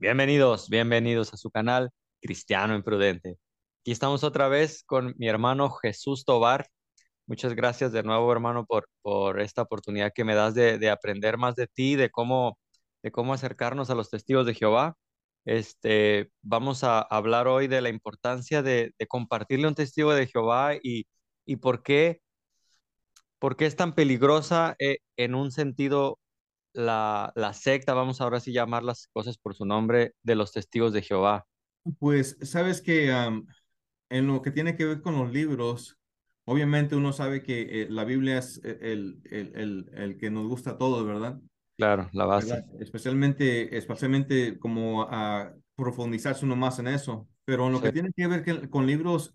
[0.00, 3.36] Bienvenidos, bienvenidos a su canal Cristiano Imprudente.
[3.80, 6.68] Aquí estamos otra vez con mi hermano Jesús Tobar.
[7.26, 11.56] Muchas gracias de nuevo, hermano, por, por esta oportunidad que me das de, aprender más
[11.56, 12.58] de ti, de cómo,
[13.02, 14.96] de cómo acercarnos a los testigos de Jehová.
[15.44, 21.08] Este, vamos a hablar hoy de la importancia de, compartirle un testigo de Jehová y,
[21.44, 22.20] y por qué,
[23.40, 26.20] por qué es tan peligrosa eh, en un sentido
[26.78, 31.02] la, secta, vamos ahora sí llamar las cosas por su nombre, de los testigos de
[31.02, 31.46] Jehová?
[31.98, 33.10] Pues sabes que
[34.10, 35.98] en lo que tiene que ver con los libros,
[36.44, 40.72] obviamente uno sabe que eh, la Biblia es eh, el, el, el, que nos gusta
[40.72, 41.40] a todos, ¿verdad?
[41.76, 42.64] Claro, la base.
[42.80, 47.28] Especialmente, especialmente como a profundizarse uno más en eso.
[47.44, 49.34] Pero en lo que tiene que ver con libros,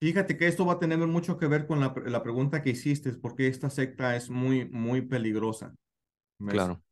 [0.00, 3.12] fíjate que esto va a tener mucho que ver con la, la pregunta que hiciste,
[3.12, 5.74] porque esta secta es muy, muy peligrosa.
[6.38, 6.82] Claro.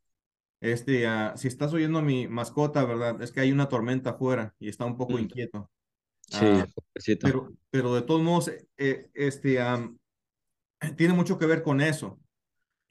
[0.61, 3.21] Este, uh, si estás oyendo a mi mascota, ¿verdad?
[3.21, 5.19] Es que hay una tormenta afuera y está un poco mm.
[5.19, 5.71] inquieto.
[6.27, 9.99] Sí, uh, pero, pero de todos modos, eh, este, um,
[10.97, 12.19] tiene mucho que ver con eso,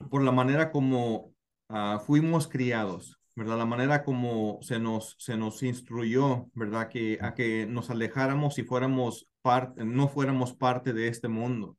[0.08, 1.34] por la manera como
[1.68, 3.58] uh, fuimos criados, ¿verdad?
[3.58, 6.88] La manera como se nos, se nos instruyó, ¿verdad?
[6.88, 11.76] Que, a que nos alejáramos y fuéramos parte, no fuéramos parte de este mundo.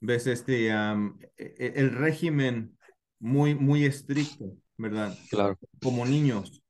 [0.00, 0.26] ¿Ves?
[0.26, 2.77] Este, um, e, e, el régimen
[3.20, 5.16] muy, muy estricto, ¿verdad?
[5.30, 5.58] Claro.
[5.82, 6.62] Como niños.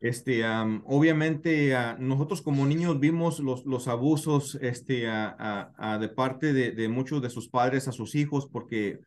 [0.00, 0.44] Este,
[0.84, 7.22] obviamente, nosotros como niños vimos los, los abusos este, a, de parte de, de, muchos
[7.22, 9.00] de sus padres a sus hijos, porque,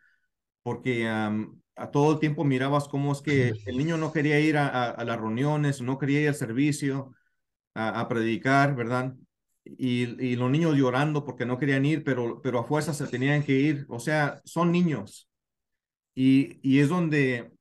[0.63, 1.07] porque
[1.75, 5.19] a todo el tiempo mirabas cómo es que el niño no quería ir a, las
[5.19, 7.13] reuniones, no quería ir al servicio,
[7.75, 9.13] a, predicar, ¿verdad?
[9.65, 13.43] Y, y, los niños llorando porque no querían ir, pero, pero a fuerza se tenían
[13.43, 13.85] que ir.
[13.89, 15.24] O sea, son niños,
[16.15, 17.51] y, es donde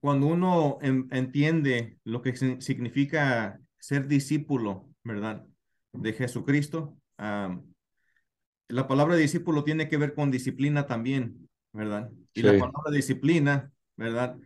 [0.00, 5.46] cuando uno entiende lo que significa ser discípulo, ¿verdad?
[5.92, 12.10] De Jesucristo, la palabra discípulo tiene que ver con disciplina también, ¿verdad?
[12.34, 14.36] Y la palabra disciplina, ¿verdad?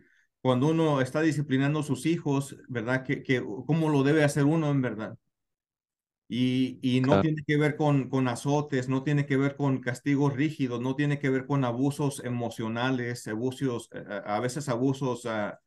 [0.41, 3.03] Cuando uno está disciplinando a sus hijos, ¿verdad?
[3.03, 5.17] Que, que, ¿Cómo lo debe hacer uno en verdad?
[6.31, 10.79] Y, no tiene que ver con, con azotes, no tiene que ver con castigos rígidos,
[10.79, 15.59] no tiene que ver con abusos emocionales, abusos, eh, a veces abusos ah,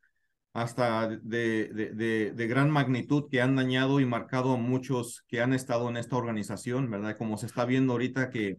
[0.53, 5.53] hasta de, de, de, gran magnitud que han dañado y marcado a muchos que han
[5.53, 7.17] estado en esta organización, ¿verdad?
[7.19, 8.56] Como se está viendo ahorita que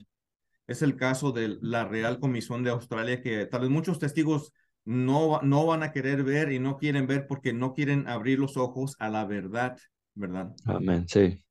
[0.67, 4.51] es el caso de la Real Comisión de Australia, que tal vez muchos testigos
[4.83, 8.57] no, no van a querer ver y no quieren ver porque no quieren abrir los
[8.57, 9.77] ojos a la verdad,
[10.15, 10.53] ¿verdad?
[10.65, 11.41] Amén, sí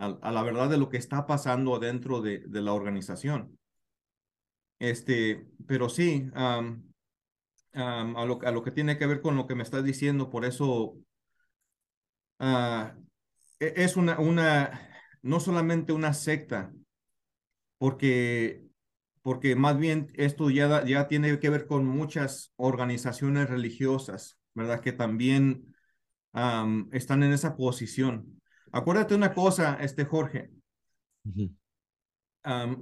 [0.00, 3.58] a, la verdad de lo que está pasando dentro de, de la organización.
[4.78, 6.62] Este, pero sí, a,
[7.74, 10.96] lo, a, lo, que tiene que ver con lo que me estás diciendo, por eso
[12.38, 12.86] uh,
[13.58, 14.88] es una, una,
[15.22, 16.72] no solamente una secta,
[17.76, 18.64] porque,
[19.22, 24.80] porque más bien esto ya, ya tiene que ver con muchas organizaciones religiosas, ¿verdad?
[24.80, 25.74] Que también
[26.92, 28.39] están en esa posición.
[28.72, 30.50] Acuérdate una cosa, este Jorge.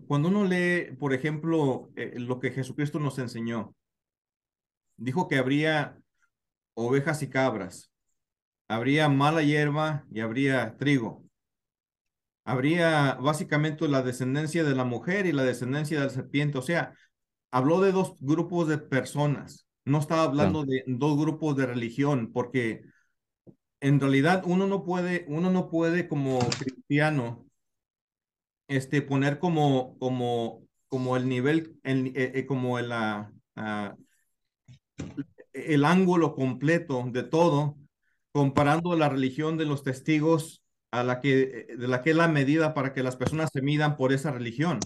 [0.06, 3.74] cuando uno lee, por ejemplo, eh, lo que Jesucristo nos enseñó,
[4.96, 5.98] dijo que habría
[6.74, 7.90] ovejas y cabras,
[8.68, 11.24] habría mala hierba y habría trigo.
[12.44, 16.58] Habría básicamente la descendencia de la mujer y la descendencia del serpiente.
[16.58, 16.94] O sea,
[17.50, 19.66] habló de dos grupos de personas.
[19.84, 22.82] No estaba hablando de dos grupos de religión, porque
[23.80, 27.46] en realidad uno no puede, uno no puede como cristiano,
[28.68, 33.30] este, poner como, como, como el nivel, el, eh, eh, como el, ah,
[35.52, 37.76] el ángulo completo de todo,
[38.32, 42.74] comparando la religión de los testigos a la que, de la que es la medida
[42.74, 44.78] para que las personas se midan por esa religión.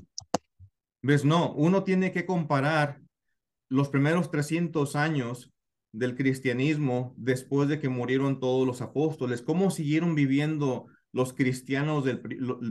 [1.02, 1.24] ¿Ves?
[1.24, 3.00] No, uno tiene que comparar
[3.68, 5.51] los primeros 300 años
[5.92, 12.20] del cristianismo después de que murieron todos los apóstoles, cómo siguieron viviendo los cristianos del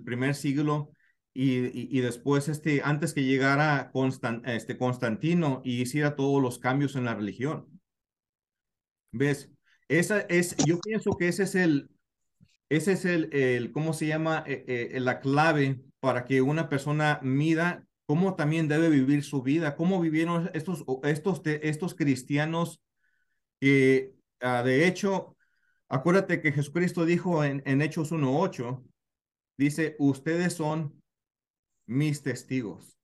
[0.03, 0.91] primer siglo
[1.33, 3.91] y, y, después, este, antes que llegara
[4.45, 7.67] este, Constantino y hiciera todos los cambios en la religión.
[9.11, 9.49] ¿Ves?
[9.87, 11.89] Esa es, yo pienso que ese es el,
[12.69, 14.43] ese es el, el ¿cómo se llama?
[14.47, 19.77] Eh, eh, la clave para que una persona mida cómo también debe vivir su vida,
[19.77, 22.81] cómo vivieron estos, estos, estos cristianos
[23.61, 24.09] y
[24.41, 25.37] ah, de hecho,
[25.87, 28.83] acuérdate que Jesucristo dijo en, en Hechos 1.8,
[29.57, 30.99] dice, ustedes son
[31.85, 32.97] mis testigos.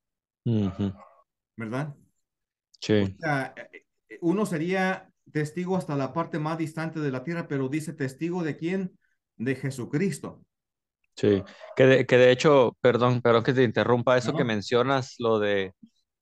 [1.56, 1.94] ¿Verdad?
[2.80, 3.16] Sí.
[4.20, 8.56] uno sería testigo hasta la parte más distante de la tierra, pero dice testigo de
[8.56, 8.98] quién?
[9.36, 10.42] De Jesucristo.
[11.14, 11.42] Sí,
[11.76, 15.74] que de, que de hecho, perdón, perdón que te interrumpa, eso que mencionas, lo de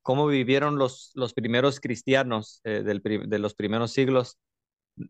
[0.07, 4.39] cómo vivieron los, los primeros cristianos eh, del, de los primeros siglos.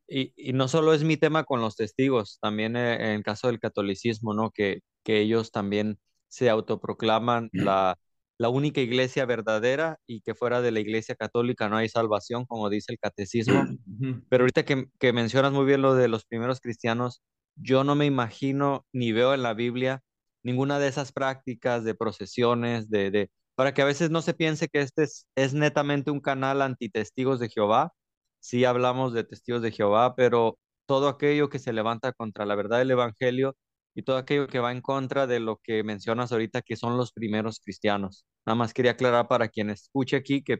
[0.08, 3.60] Y, y, no solo es mi tema con los testigos, también eh, en caso del
[3.60, 4.50] catolicismo, ¿no?
[4.50, 5.98] Que, que ellos también
[6.28, 7.98] se autoproclaman la,
[8.38, 12.70] la única iglesia verdadera y que fuera de la iglesia católica no hay salvación, como
[12.70, 13.66] dice el catecismo.
[14.30, 17.20] Pero ahorita que, que mencionas muy bien lo de los primeros cristianos,
[17.54, 20.00] yo no me imagino ni veo en la Biblia
[20.42, 24.68] ninguna de esas prácticas de procesiones, de, de para que a veces no se piense
[24.68, 27.92] que este es, es netamente un canal antitestigos de Jehová.
[28.40, 32.78] Sí hablamos de testigos de Jehová, pero todo aquello que se levanta contra la verdad
[32.78, 33.56] del Evangelio
[33.94, 37.12] y todo aquello que va en contra de lo que mencionas ahorita, que son los
[37.12, 38.26] primeros cristianos.
[38.46, 40.58] Nada más quería aclarar para quien escuche aquí que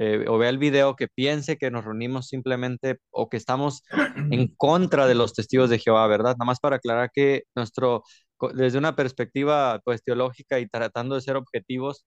[0.00, 3.82] eh, o vea el video, que piense que nos reunimos simplemente o que estamos
[4.30, 6.36] en contra de los testigos de Jehová, ¿verdad?
[6.38, 8.04] Nada más para aclarar que nuestro,
[8.54, 12.06] desde una perspectiva pues teológica y tratando de ser objetivos,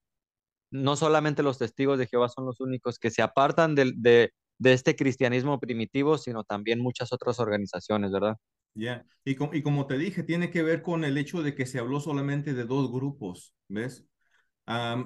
[0.72, 4.32] no solamente los testigos de Jehová son los únicos que se apartan de, de,
[4.64, 8.38] este cristianismo primitivo, sino también muchas otras organizaciones, ¿verdad?
[8.74, 11.80] Ya, y, y como te dije, tiene que ver con el hecho de que se
[11.80, 14.06] habló solamente de dos grupos, ¿ves?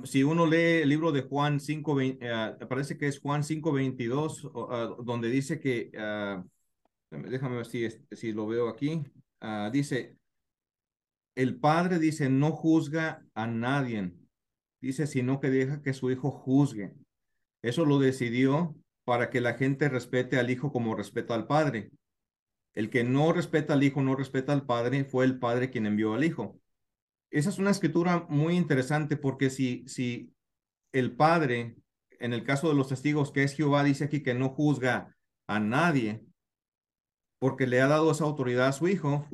[0.04, 2.20] si uno lee el libro de Juan 5, eh,
[2.70, 6.44] parece que es Juan 5, 22, ah, donde dice que, uh,
[7.10, 9.02] déjame ver si, si lo veo aquí,
[9.42, 10.18] uh, dice,
[11.36, 14.14] el padre dice, no juzga a nadie,
[14.88, 16.94] dice, sino que deja que su hijo juzgue.
[17.62, 21.92] Eso lo decidió para que la gente respete al hijo como respeta al padre.
[22.74, 26.14] El que no respeta al hijo, no respeta al padre, fue el padre quien envió
[26.14, 26.60] al hijo
[27.36, 30.34] esa es una escritura muy interesante porque si, si
[30.94, 31.76] el Padre,
[32.20, 35.14] en el caso de los testigos, que es Jehová, dice aquí que no juzga
[35.46, 36.24] a nadie
[37.38, 39.28] porque le ha dado esa autoridad a su Hijo,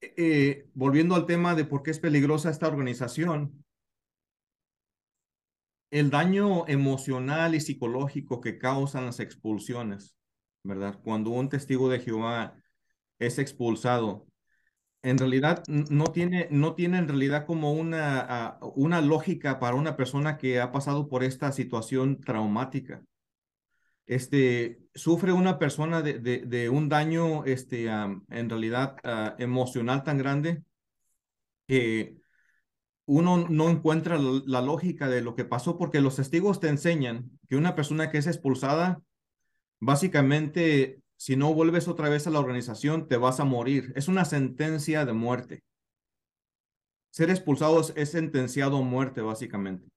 [0.00, 3.64] eh, volviendo al tema de por qué es peligrosa esta organización,
[5.90, 10.16] el daño emocional y psicológico que causan las expulsiones,
[10.62, 10.98] ¿verdad?
[11.02, 12.56] Cuando un testigo de Jehová
[13.18, 14.26] es expulsado,
[15.02, 19.96] en realidad no tiene, no tiene en realidad como una, ah, una lógica para una
[19.96, 23.02] persona que ha pasado por esta situación traumática.
[24.06, 30.62] Este, sufre una persona de, de, un daño este, en realidad ah, emocional tan grande
[31.66, 32.20] que
[33.06, 37.56] uno no encuentra la lógica de lo que pasó porque los testigos te enseñan que
[37.56, 39.00] una persona que es expulsada
[39.80, 43.92] básicamente si no vuelves otra vez a la organización, te vas a morir.
[43.96, 45.62] Es una sentencia de muerte.
[47.10, 49.88] Ser expulsado es, sentenciado a muerte, básicamente.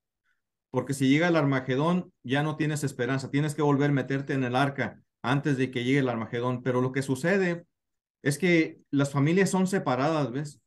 [0.72, 3.32] Porque si llega el Armagedón, ya no tienes esperanza.
[3.32, 6.64] Tienes que volver a meterte en el arca antes de que llegue el Armagedón.
[6.64, 7.66] Pero lo que sucede
[8.22, 10.62] es que las familias son separadas, ¿ves?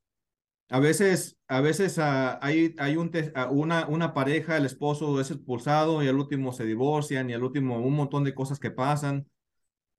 [0.69, 5.31] A veces, a veces uh, hay, hay un uh, una, una pareja, el esposo es
[5.31, 9.29] expulsado y al último se divorcian y al último un montón de cosas que pasan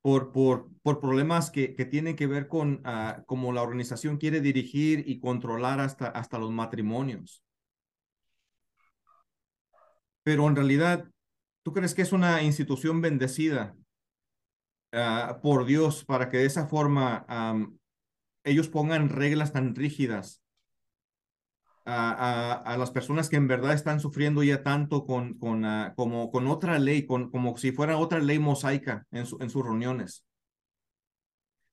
[0.01, 4.41] por, por, por problemas que, que tienen que ver con uh, cómo la organización quiere
[4.41, 7.43] dirigir y controlar hasta, hasta los matrimonios.
[10.24, 11.10] Pero en realidad,
[11.63, 13.75] ¿tú crees que es una institución bendecida
[15.41, 17.25] por Dios para que de esa forma
[18.43, 20.42] ellos pongan reglas tan rígidas
[21.86, 26.32] a, a, las personas que en verdad están sufriendo ya tanto con, con, uh, como,
[26.32, 30.25] con otra ley, con, como si fuera otra ley mosaica en, su, en sus reuniones.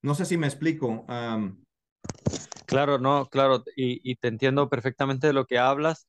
[0.03, 1.05] No sé si me explico.
[2.67, 6.07] Claro, no, claro, y, y, te entiendo perfectamente de lo que hablas,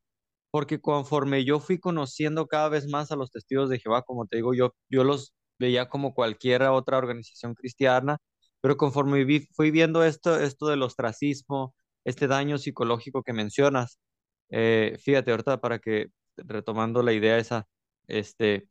[0.51, 4.38] porque conforme yo fui conociendo cada vez más a los testigos de Jehová, como te
[4.38, 8.17] digo, yo, yo los veía como cualquier otra organización cristiana,
[8.62, 11.74] pero conforme vi, fui viendo esto, esto del ostracismo,
[12.05, 14.00] este daño psicológico que mencionas.
[14.50, 17.67] Eh, fíjate, ahorita para que, retomando la idea esa,
[18.08, 18.67] este,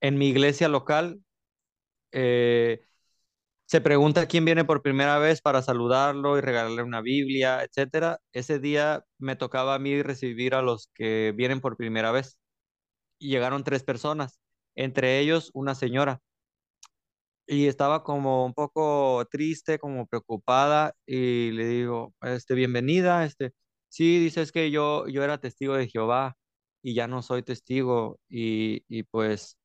[0.00, 1.20] en mi iglesia local,
[2.12, 2.80] eh,
[3.66, 8.20] se pregunta quién viene por primera vez para saludarlo y regalarle una Biblia, etcétera.
[8.32, 12.38] Ese día me tocaba a mí recibir a los que vienen por primera vez.
[13.18, 14.40] Y llegaron tres personas,
[14.74, 16.20] entre ellos una señora
[17.50, 23.52] y estaba como un poco triste, como preocupada y le digo, este, bienvenida, este,
[23.88, 26.36] sí, dice, es que yo, yo era testigo de Jehová
[26.82, 29.58] y ya no soy testigo y, y pues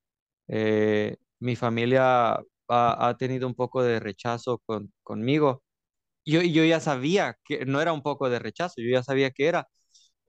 [0.47, 5.63] eh, mi familia ha, ha, tenido un poco de rechazo con, conmigo.
[6.25, 9.47] Yo, yo ya sabía que no era un poco de rechazo, yo ya sabía que
[9.47, 9.67] era.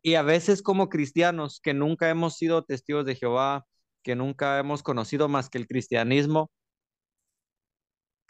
[0.03, 3.67] Y a veces como cristianos que nunca hemos sido testigos de Jehová,
[4.03, 6.51] que nunca hemos conocido más que el cristianismo,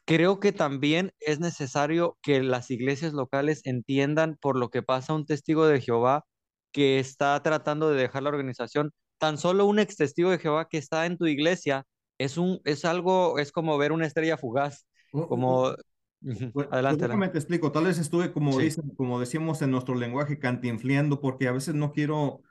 [0.07, 5.27] creo que también es necesario que las iglesias locales entiendan por lo que pasa un
[5.27, 6.25] testigo de Jehová
[6.73, 8.93] que está tratando de dejar la organización.
[9.19, 11.87] Tan solo un ex testigo de Jehová que está en tu iglesia
[12.19, 14.87] es un es algo es como ver una estrella fugaz,
[15.27, 15.75] como
[16.21, 19.71] Pues, pues adelante, déjame te explico, tal vez estuve como Sí, dicen, como decíamos en
[19.71, 22.43] nuestro lenguaje, cantinfleando, porque a veces no quiero,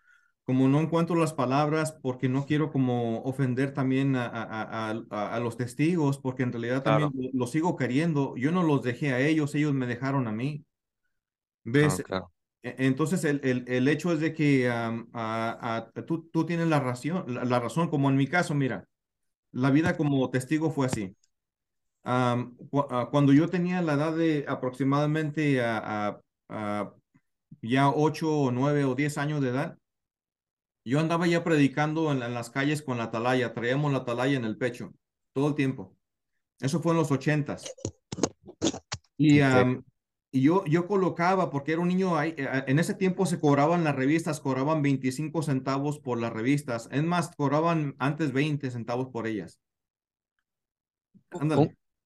[0.45, 5.39] como no encuentro las palabras, porque no quiero como ofender también a, a, a, a-
[5.39, 8.35] los testigos, porque en realidad también claro, lo- los sigo queriendo.
[8.37, 10.65] Yo no los dejé a ellos, ellos me dejaron a mí.
[11.63, 11.97] ¿Ves?
[11.97, 12.31] claro, claro.
[12.63, 17.25] E- Entonces el, el, el hecho es de que a- tú, tú tienes la razón,
[17.33, 18.85] la, la razón, como en mi caso, mira,
[19.51, 21.15] la vida como testigo fue así.
[22.03, 26.93] Am, cu- ah, cuando yo tenía la edad de aproximadamente a, a- a
[27.61, 29.77] ya 8 o 9 o 10 años de edad,
[30.85, 34.45] yo andaba ya predicando en, en las calles con la atalaya, traíamos la atalaya en
[34.45, 34.93] el pecho
[35.33, 35.95] todo el tiempo.
[36.59, 37.75] Eso fue en los ochentas.
[39.17, 39.41] Y,
[40.31, 43.83] y yo, yo colocaba, porque era un niño ahí, eh, en ese tiempo se cobraban
[43.83, 46.87] las revistas, cobraban 25 centavos por las revistas.
[46.91, 49.59] Es más, cobraban antes 20 centavos por ellas.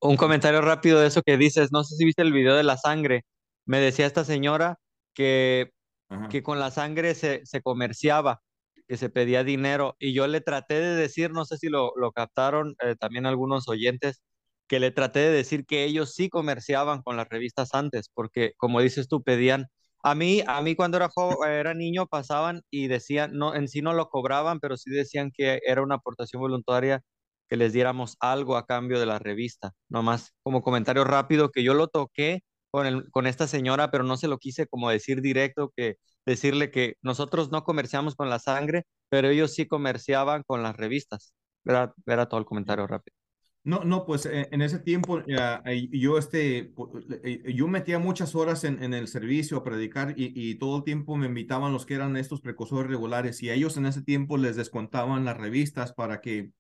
[0.02, 2.78] Un, comentario rápido de eso que dices, no sé si viste el video de la
[2.78, 3.26] sangre.
[3.66, 4.80] Me decía esta señora
[5.14, 5.72] que,
[6.08, 6.30] Ajá.
[6.30, 8.42] que con la sangre se, se comerciaba,
[8.90, 9.98] que se pedía dinero.
[10.00, 13.70] Y yo le traté de decir, no sé si lo, lo captaron eh, también algunos
[13.70, 14.22] oyentes,
[14.68, 18.82] que le traté de decir que ellos sí comerciaban con las revistas antes, porque como
[18.82, 19.68] dices tú, pedían.
[20.04, 23.82] A mí, a mí cuando era, jo- era niño pasaban y decían, no, en sí
[23.82, 27.02] no lo cobraban, pero sí decían que era una aportación voluntaria
[27.50, 29.74] que les diéramos algo a cambio de la revista.
[29.90, 32.42] Nomás como comentario rápido que yo lo toqué
[32.72, 35.96] con, el, con esta señora, pero no se lo quise como decir directo, que
[36.30, 41.34] decirle que nosotros no comerciamos con la sangre, pero ellos sí comerciaban con las revistas.
[41.66, 43.16] Era, era todo el comentario rápido.
[43.64, 48.34] No, no, pues eh, en ese tiempo eh, yo, este, pu- eh, yo metía muchas
[48.34, 51.86] horas en, en el servicio a predicar y, y todo el tiempo me invitaban los
[51.86, 55.94] que eran estos precursores regulares y a ellos en ese tiempo les descontaban las revistas
[55.94, 56.52] para que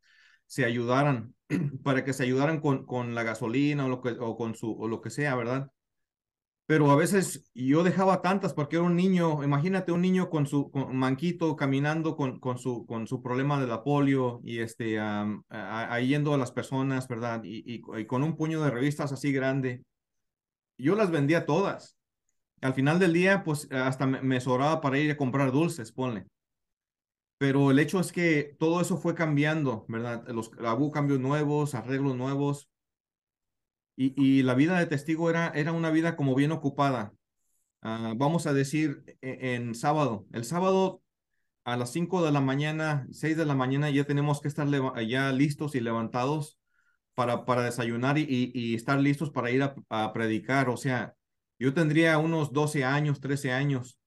[0.47, 1.35] se ayudaran,
[1.83, 4.87] para que se ayudaran con, con la gasolina o lo que, o con su, o
[4.87, 5.71] lo que sea, ¿verdad?
[6.69, 10.69] Pero a veces yo dejaba tantas porque era un niño, imagínate un niño con su
[10.91, 15.99] manquito caminando con, con, su, con su problema de la polio y este, am, a-
[16.01, 17.41] yendo a las personas, ¿verdad?
[17.43, 19.81] Y, y, y con un puño de revistas así grande.
[20.77, 21.97] Yo las vendía todas.
[22.61, 26.27] Al final del día, pues hasta me, me sobraba para ir a comprar dulces, ponle.
[27.37, 30.27] Pero el hecho es que todo eso fue cambiando, ¿verdad?
[30.27, 32.69] Los, hubo cambios nuevos, arreglos nuevos.
[34.01, 37.13] Y, la vida de testigo era, era una vida como bien ocupada.
[37.81, 40.25] Ah, vamos a decir e- en sábado.
[40.33, 41.01] El sábado
[41.65, 44.67] a las 5 de la mañana, 6 de la mañana ya tenemos que estar
[45.07, 46.59] ya listos y levantados
[47.15, 50.69] para, para desayunar y, y- y estar listos para ir a, a predicar.
[50.69, 51.15] O sea,
[51.59, 53.99] yo tendría unos 12 años, 13 años.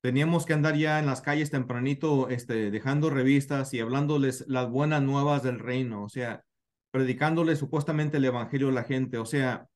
[0.00, 5.02] Teníamos que andar ya en las calles tempranito, este, dejando revistas y hablándoles las buenas
[5.02, 6.04] nuevas del reino.
[6.04, 6.44] O sea,
[6.90, 9.18] predicándoles supuestamente el evangelio a la gente.
[9.18, 9.68] O sea,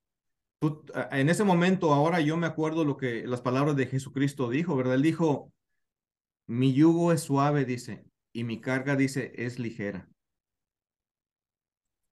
[1.10, 4.94] en ese momento, ahora yo me acuerdo lo que las palabras de Jesucristo dijo, ¿verdad?
[4.94, 5.52] Él dijo,
[6.46, 10.08] mi yugo es suave, dice, y mi carga, dice, es ligera.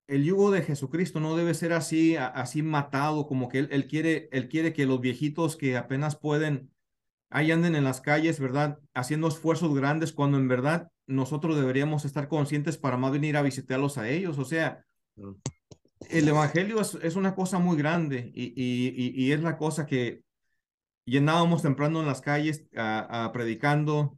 [0.09, 4.49] El yugo de Jesucristo no debe ser así, así matado, como que él, quiere, él
[4.49, 6.73] quiere que los viejitos que apenas pueden,
[7.31, 8.81] ahí anden en las calles, ¿verdad?
[8.93, 13.97] Haciendo esfuerzos grandes, cuando en verdad nosotros deberíamos estar conscientes para más venir a visitarlos
[13.99, 14.39] a ellos.
[14.39, 14.85] O sea.
[16.09, 20.23] El evangelio es, una cosa muy grande y, es la cosa que
[21.05, 24.17] llenábamos temprano en las calles a, a predicando.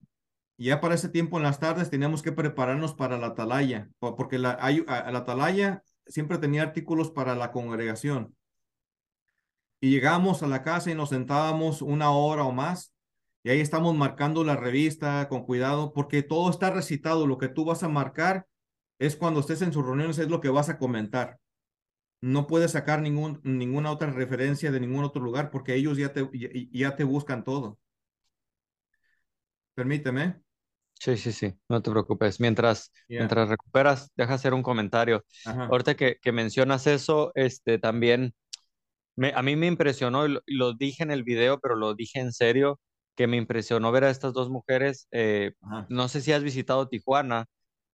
[0.58, 4.38] Ya para ese tiempo en las tardes teníamos que prepararnos para la atalaya, po- porque
[4.38, 8.36] la, hay, a- la atalaya siempre tenía artículos para la congregación.
[9.80, 12.94] Y llegábamos a la casa y nos sentábamos una hora o más.
[13.42, 17.26] Y ahí estamos marcando la revista con cuidado, porque todo está recitado.
[17.26, 18.46] Lo que tú vas a marcar
[19.06, 21.38] es cuando estés en sus reuniones, es lo que vas a comentar.
[22.20, 26.28] No puedes sacar ningún, ninguna otra referencia de ningún otro lugar, porque ellos ya te,
[26.32, 27.78] ya, ya te buscan todo.
[29.74, 30.40] Permíteme.
[30.94, 32.38] Sí, sí, sí, no te preocupes.
[32.38, 35.24] Mientras, mientras recuperas, deja hacer un comentario.
[35.44, 35.64] Ajá.
[35.64, 38.34] Ahorita que, que mencionas eso, este, también
[39.16, 41.94] me, a mí me impresionó, y lo, y lo dije en el video, pero lo
[41.94, 42.78] dije en serio,
[43.16, 45.08] que me impresionó ver a estas dos mujeres.
[45.10, 45.52] eh,
[45.88, 47.46] no sé si has visitado Tijuana,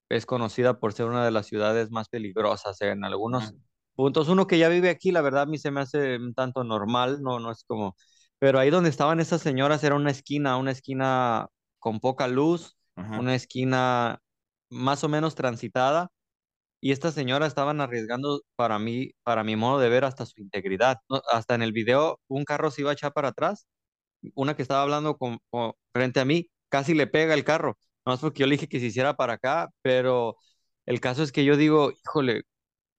[0.09, 3.55] es conocida por ser una de las ciudades más peligrosas en algunos
[3.95, 4.29] puntos.
[4.29, 7.23] Uno que ya vive aquí, la verdad a mí se me hace un tanto normal,
[7.23, 7.97] no, no es como,
[8.39, 11.49] pero ahí donde estaban estas señoras era una esquina, una esquina
[11.79, 13.19] con poca luz, Ajá.
[13.21, 14.21] una esquina
[14.71, 16.11] más o menos transitada
[16.81, 20.99] y estas señoras estaban arriesgando para mí, para mi modo de ver, hasta su integridad.
[21.09, 21.21] ¿no?
[21.33, 23.67] Hasta en el video, un carro se iba a echar para atrás,
[24.35, 27.79] una que estaba hablando con, con- frente a mí, casi le pega el carro.
[28.15, 30.37] Es porque yo le dije que se hiciera para acá, pero
[30.87, 32.43] el caso es que yo digo, híjole,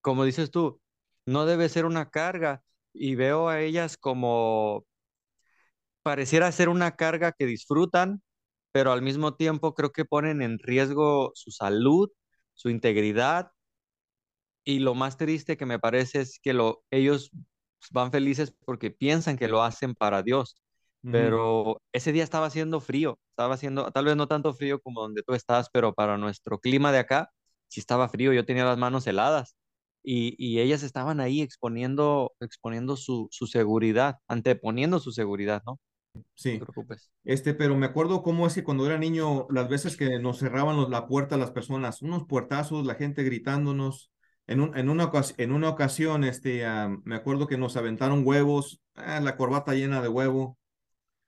[0.01, 0.82] como dices tú,
[1.25, 2.63] no debe ser una carga.
[2.94, 4.86] Y veo a ellas como
[6.04, 8.22] pareciera ser una carga que disfrutan,
[8.72, 12.10] pero al mismo tiempo creo que ponen en riesgo su salud,
[12.54, 13.52] su integridad
[14.63, 17.32] y lo más triste que me parece es que lo, ellos
[17.91, 20.62] van felices porque piensan que lo hacen para Dios.
[21.09, 25.23] Pero ese día estaba haciendo frío, estaba haciendo, tal vez no tanto frío como donde
[25.23, 27.31] tú estás, pero para nuestro clima de acá,
[27.67, 29.55] sí estaba frío, yo tenía las manos heladas
[30.03, 35.79] y, y ellas estaban ahí exponiendo, exponiendo su, su seguridad, anteponiendo su seguridad, ¿no?
[36.13, 36.59] No te Sí.
[36.59, 37.12] preocupes.
[37.25, 40.77] Este, pero me acuerdo cómo es que cuando era niño, las veces que nos cerraban
[40.77, 44.12] los- la puerta a las personas, unos puertazos, la gente gritándonos.
[44.47, 48.81] En, un, en, una, en una ocasión, este, ah, me acuerdo que nos aventaron huevos,
[48.95, 50.59] ah, la corbata llena de huevo.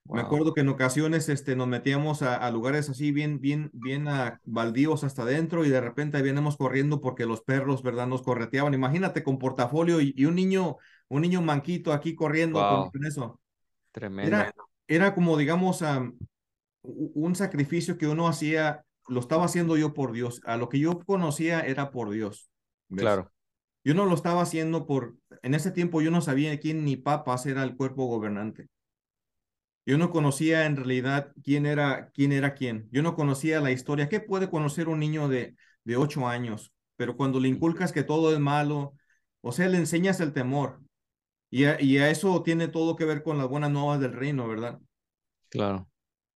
[0.10, 4.08] Me acuerdo que en ocasiones este, nos metíamos a, a lugares así bien, bien, bien
[4.10, 8.08] ah, baldíos hasta adentro y de repente veníamos corriendo porque los perros, ¿verdad?
[8.08, 8.74] Nos correteaban.
[8.74, 10.76] Imagínate con portafolio y, y un niño,
[11.08, 13.40] un niño manquito aquí corriendo wow, con eso.
[13.92, 14.46] tremendo.
[14.46, 14.54] Era,
[14.88, 16.20] era como, digamos, am,
[16.84, 20.42] u- un sacrificio que uno hacía, lo estaba haciendo yo por Dios.
[20.46, 22.50] A lo que yo conocía era por Dios,
[22.90, 23.20] ¿ves?
[23.20, 23.32] Claro,
[23.84, 27.46] Yo no lo estaba haciendo por, en ese tiempo yo no sabía quién ni papas
[27.48, 28.70] era el cuerpo gobernante.
[29.86, 32.88] Yo no conocía en realidad quién era quién era quién.
[32.92, 34.10] Yo no conocía la historia.
[34.10, 36.72] ¿Qué puede conocer un niño de, de ocho años?
[36.96, 38.94] Pero cuando le inculcas que todo es malo,
[39.42, 40.82] o sea, le enseñas el temor.
[41.50, 44.48] Y a, y a eso tiene todo que ver con las buenas nuevas del reino,
[44.48, 44.80] ¿verdad?
[45.50, 45.88] claro.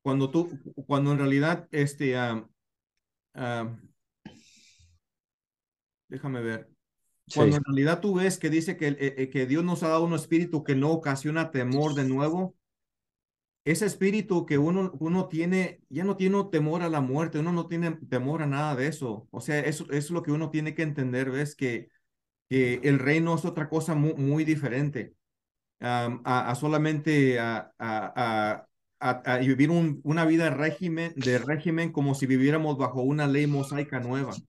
[0.02, 0.50] Cuando tú,
[0.86, 2.14] cuando en realidad, este,
[6.08, 6.68] déjame ver,
[7.26, 9.88] Sí, cuando en realidad tú ves que dice que, eh, eh, que Dios nos ha
[9.88, 12.54] dado un espíritu que no ocasiona temor de nuevo,
[13.64, 17.66] ese espíritu que uno, uno tiene, ya no tiene temor a la muerte, uno no
[17.66, 19.28] tiene temor a nada de eso.
[19.30, 21.54] O sea, eso, es lo que uno tiene que entender, ¿ves?
[21.56, 21.88] Que,
[22.50, 25.14] que el reino es otra cosa muy, muy diferente
[25.80, 28.66] a, solamente a, a,
[29.00, 34.00] a, vivir un- una vida régimen, de régimen como si viviéramos bajo una ley mosaica
[34.00, 34.42] nueva.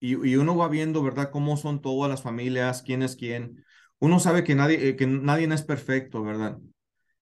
[0.00, 3.64] Y, y uno va viendo, ¿verdad?, cómo son todas las familias, quién es quién.
[3.98, 6.58] Uno sabe que nadie, eh, que nadie es perfecto, ¿verdad?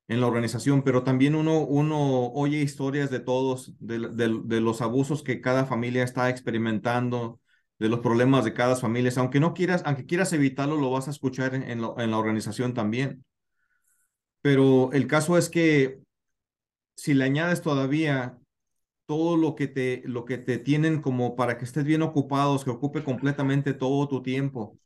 [0.09, 4.83] En la organización, pero también uno, uno oye historias de todos, de, de, de los
[4.83, 7.41] abusos que cada familia está experimentando,
[7.79, 9.13] de los problemas de cada familia.
[9.17, 12.19] Aunque no quieras, aunque quieras evitarlo, lo vas a escuchar en, en, lo- en la
[12.19, 13.25] organización también.
[14.43, 16.01] Pero el caso es que
[16.97, 18.39] si le añades todavía
[19.07, 22.71] todo lo que te, lo que te tienen como para que estés bien ocupados, que
[22.71, 24.79] ocupe completamente todo tu tiempo,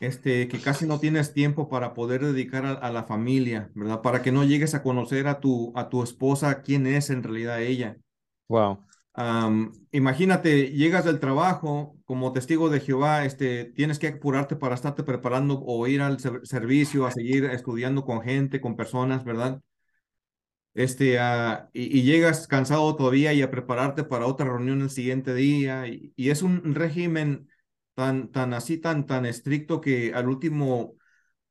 [0.00, 4.02] este, que casi no tienes tiempo para poder dedicar a, a la familia, ¿verdad?
[4.02, 7.62] Para que no llegues a conocer a tu, a tu esposa, quién es en realidad
[7.62, 7.98] ella.
[8.48, 8.82] wow.
[9.12, 15.02] Am, imagínate, llegas del trabajo como testigo de Jehová, este, tienes que apurarte para estarte
[15.02, 19.60] preparando o ir al ser- servicio, a seguir estudiando con gente, con personas, ¿verdad?
[20.74, 25.34] Este, ah, y, y llegas cansado todavía y a prepararte para otra reunión el siguiente
[25.34, 25.86] día.
[25.88, 27.48] Y, y es un régimen
[28.00, 30.94] tan, tan así, tan, tan estricto que al último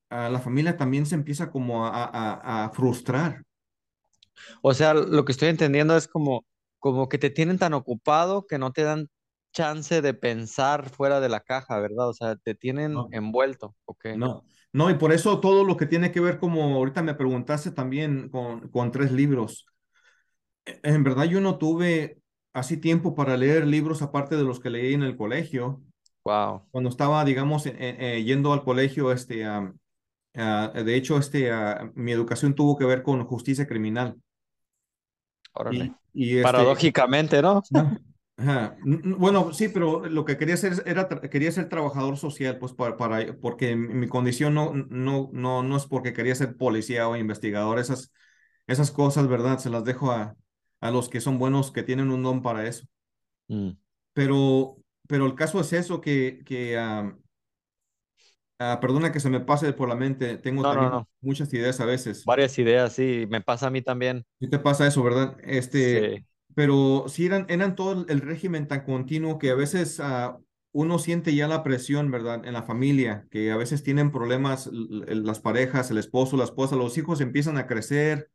[0.10, 3.44] a la familia también se empieza como a, a, a frustrar.
[4.62, 6.46] O sea, lo que estoy entendiendo es como,
[6.80, 9.10] como que te tienen tan ocupado que no te dan
[9.54, 12.10] chance de pensar fuera de la caja, ¿verdad?
[12.10, 14.06] O sea, te tienen No, envuelto, ¿ok?
[14.12, 17.72] no, no, y por eso todo lo que tiene que ver, como ahorita me preguntaste
[17.72, 19.66] también con, con tres libros.
[20.66, 22.22] E- En verdad yo no tuve
[22.54, 25.82] así tiempo para leer libros aparte de los que leí en el colegio.
[26.24, 29.78] Wow, Cuando estaba, digamos, eh, eh, yendo al colegio, este, am,
[30.36, 34.18] ah, de hecho, este, ah, mi educación tuvo que ver con justicia criminal.
[35.54, 35.96] órale.
[36.14, 37.62] Y, y este, Paradójicamente, ¿no?
[38.38, 38.78] Ajá.
[38.84, 43.38] Bueno, sí, pero lo que quería hacer era quería ser trabajador social, pues para, para
[43.42, 47.80] porque mi mi condición no, no, no, no es porque quería ser policía o investigador,
[47.80, 48.14] esas,
[48.68, 49.60] esas cosas, ¿verdad?
[49.60, 50.36] Se las dejo a,
[50.80, 52.86] a los que son buenos, que tienen un don para eso.
[53.50, 53.72] Mm.
[54.14, 54.78] Pero,
[55.10, 57.12] pero el caso es eso, que, que ah,
[58.80, 61.08] perdona que se me pase por la mente, tengo No, no, también no.
[61.22, 62.24] muchas ideas a veces.
[62.26, 64.24] Varias ideas, sí, me pasa a mí también.
[64.40, 65.38] Sí te pasa eso, ¿verdad?
[65.44, 70.38] Este, Sí, pero sí eran, eran todo el régimen tan continuo que a veces ah,
[70.72, 72.46] uno siente ya la presión, ¿verdad?
[72.46, 76.98] En la familia, que a veces tienen problemas las parejas, el esposo, la esposa, los
[76.98, 78.30] hijos empiezan a crecer.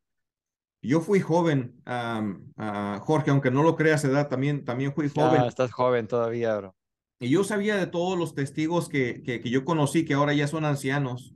[0.85, 5.45] Yo fui joven, ah, Jorge, aunque no lo creas, edad, también, también fui ya joven.
[5.45, 6.77] estás joven todavía, bro.
[7.19, 10.47] Y yo sabía de todos los testigos que, que, que yo conocí, que ahora ya
[10.47, 11.35] son ancianos,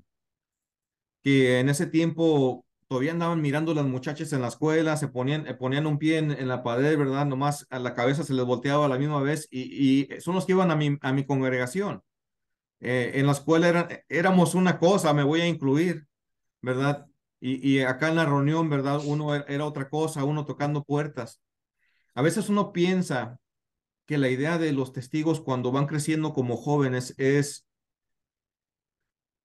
[1.23, 5.55] que en ese tiempo todavía andaban mirando las muchachas en la escuela, se ponían, eh,
[5.55, 7.27] ponían un pie en, en, la pared, ¿verdad?
[7.27, 10.47] Nomás a la cabeza se les volteaba a la misma vez y, y son los
[10.47, 12.03] que iban a mi, a mi congregación.
[12.81, 16.07] Eh, en la escuela era, éramos una cosa, me voy a incluir,
[16.63, 17.07] ¿verdad?
[17.41, 19.01] Y, y acá en la reunión, ¿verdad?
[19.05, 21.41] Uno era, era otra cosa, uno tocando puertas.
[22.15, 23.39] A veces uno piensa
[24.07, 27.67] que la idea de los testigos cuando van creciendo como jóvenes es,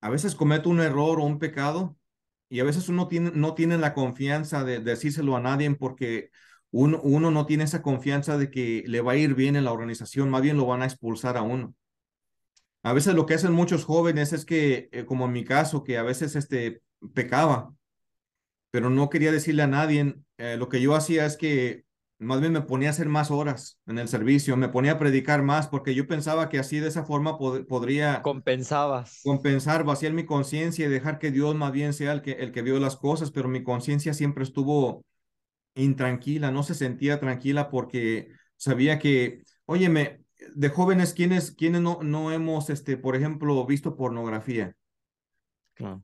[0.01, 1.97] a veces comete un error o un pecado
[2.49, 6.29] y a veces uno tiene, no tiene la confianza de, de decírselo a nadie porque
[6.71, 9.71] uno, uno no tiene esa confianza de que le va a ir bien en la
[9.71, 11.75] organización, más bien lo van a expulsar a uno.
[12.83, 15.97] A veces lo que hacen muchos jóvenes es que, eh, como en mi caso, que
[15.97, 16.81] a veces este,
[17.13, 17.73] pecaba,
[18.73, 21.85] pero no quería decirle a nadie, eh, lo que yo hacía es que
[22.17, 25.43] más bien me ponía a hacer más horas en el servicio, me ponía a predicar
[25.43, 30.25] más porque yo pensaba que así de esa forma pod podría compensabas compensar, vaciar mi
[30.25, 33.29] conciencia y dejar que Dios más bien sea el que el que vio las cosas,
[33.29, 35.05] pero mi conciencia siempre estuvo
[35.75, 40.23] intranquila, no se sentía tranquila porque sabía que, óyeme,
[40.55, 44.75] de jóvenes quiénes quiénes no no hemos este, por ejemplo, visto pornografía.
[45.75, 46.01] Claro.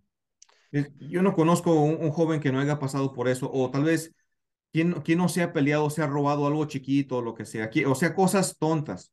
[0.72, 4.14] Yo no conozco un, un joven que no haya pasado por eso o tal vez
[4.72, 7.72] ¿Quién, ¿Quién, no se ha peleado, se ha robado algo chiquito lo que sea?
[7.88, 9.12] O sea, cosas tontas.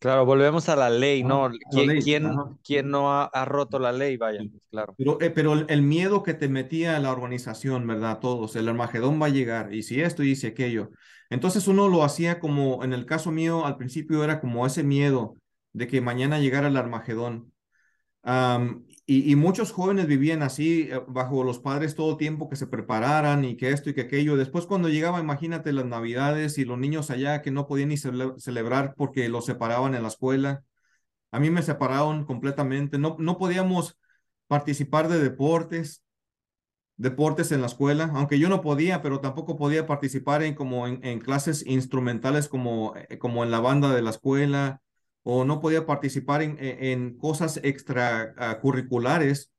[0.00, 1.50] Claro, volvemos a la ley, ¿no?
[1.70, 2.02] ¿Quién, ley.
[2.02, 2.30] ¿quién,
[2.64, 4.16] ¿quién no ha, ha, roto la ley?
[4.16, 4.52] Vaya, sí.
[4.70, 4.94] claro.
[4.96, 8.20] Pero, eh, pero el, el, miedo que te metía la organización, ¿verdad?
[8.20, 10.90] Todos, el Armagedón va a llegar, y si esto y si aquello.
[11.30, 15.34] Entonces uno lo hacía como, en el caso mío, al principio era como ese miedo
[15.72, 17.52] de que mañana llegara el Armagedón.
[18.24, 23.42] Um, y, muchos jóvenes vivían así, eh, bajo los padres todo tiempo que se prepararan
[23.46, 24.36] y que esto y que aquello.
[24.36, 28.34] Después cuando llegaba, imagínate las navidades y los niños allá que no podían ni cele
[28.38, 30.62] celebrar porque los separaban en la escuela.
[31.30, 32.98] A mí me separaron completamente.
[32.98, 33.98] No, no podíamos
[34.46, 36.04] participar de deportes,
[36.96, 41.02] deportes en la escuela, aunque yo no podía, pero tampoco podía participar en como en,
[41.04, 44.82] en clases instrumentales como, eh, como en la banda de la escuela
[45.30, 49.52] o no podía participar en, en cosas extracurriculares,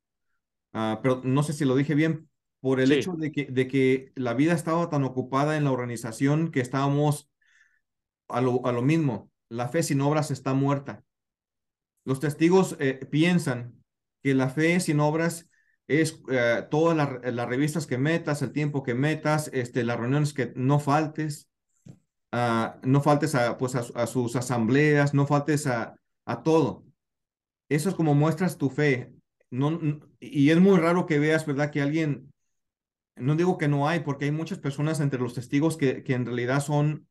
[0.73, 2.27] uh, pero no sé si lo dije bien,
[2.59, 2.95] por el sí.
[2.95, 7.29] hecho de que, de que la vida estaba tan ocupada en la organización que estábamos
[8.29, 11.03] a lo, a lo mismo, la fe sin obras está muerta.
[12.03, 13.75] Los testigos eh, piensan
[14.23, 15.51] que la fe sin obras
[15.87, 20.33] es uh, todas las, las revistas que metas, el tiempo que metas, este, las reuniones
[20.33, 21.48] que no faltes,
[22.31, 26.83] No faltes a, pues a, sus asambleas, no faltes a, a todo.
[27.69, 29.13] Eso es como muestras tu fe.
[29.51, 29.79] No,
[30.19, 31.71] y es muy raro que veas, ¿verdad?
[31.71, 32.31] Que alguien,
[33.15, 36.25] no digo que no hay, porque hay muchas personas entre los testigos que, que en
[36.25, 37.07] realidad son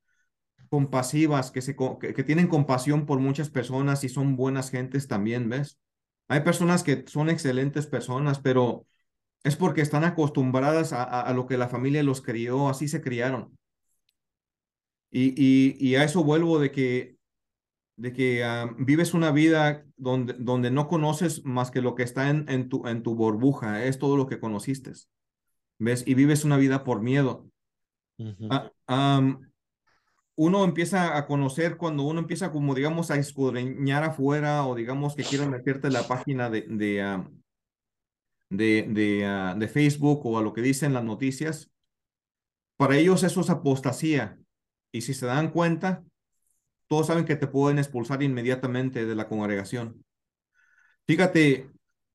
[0.68, 5.78] compasivas, que, se, que, tienen compasión por muchas personas y son buenas gentes también, ¿ves?
[6.28, 8.86] Hay personas que son excelentes personas, pero
[9.44, 13.57] es porque están acostumbradas a, a lo que la familia los crió, así se criaron.
[15.10, 17.16] Y, y, y, a eso vuelvo de que,
[17.96, 22.28] de que uh, vives una vida donde, donde no conoces más que lo que está
[22.28, 24.92] en, en, tu, en tu burbuja, es todo lo que conociste.
[25.78, 26.04] ¿Ves?
[26.06, 27.48] Y vives una vida por miedo.
[28.18, 28.72] Uh -huh.
[28.88, 29.40] uh, um,
[30.34, 35.24] uno empieza a conocer cuando uno empieza como digamos a escudriñar afuera o digamos que
[35.24, 37.24] quieras meterte en la página de, de,
[38.50, 41.72] de, de, de Facebook o a lo que dicen las noticias.
[42.76, 44.38] Para ellos eso es apostasía
[44.92, 46.04] y si se dan cuenta,
[46.86, 50.04] todos saben que te pueden expulsar inmediatamente de la congregación.
[51.06, 51.70] Fíjate,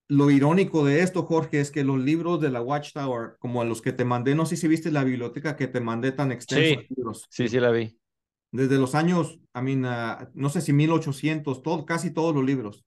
[0.07, 3.93] lo irónico de esto, Jorge, es que los libros de la Watchtower, como los que
[3.93, 6.81] te mandé, no sé si viste la biblioteca que te mandé tan extensa.
[6.81, 7.27] Sí, libros.
[7.29, 7.97] sí, sí la vi.
[8.51, 12.85] Desde los años, I mean, uh, no sé si 1800, todo, casi todos los libros.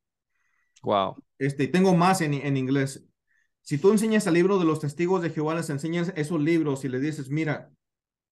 [0.83, 1.16] Wow.
[1.38, 3.05] Este, tengo más en, en inglés.
[3.62, 6.88] Si tú enseñas el libro de los testigos de Jehová, les enseñas esos libros y
[6.88, 7.72] le dices, mira,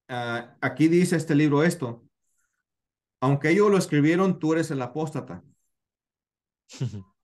[0.08, 2.04] Uh, aquí dice este libro esto.
[3.20, 5.42] Aunque ellos lo escribieron, tú eres el apóstata.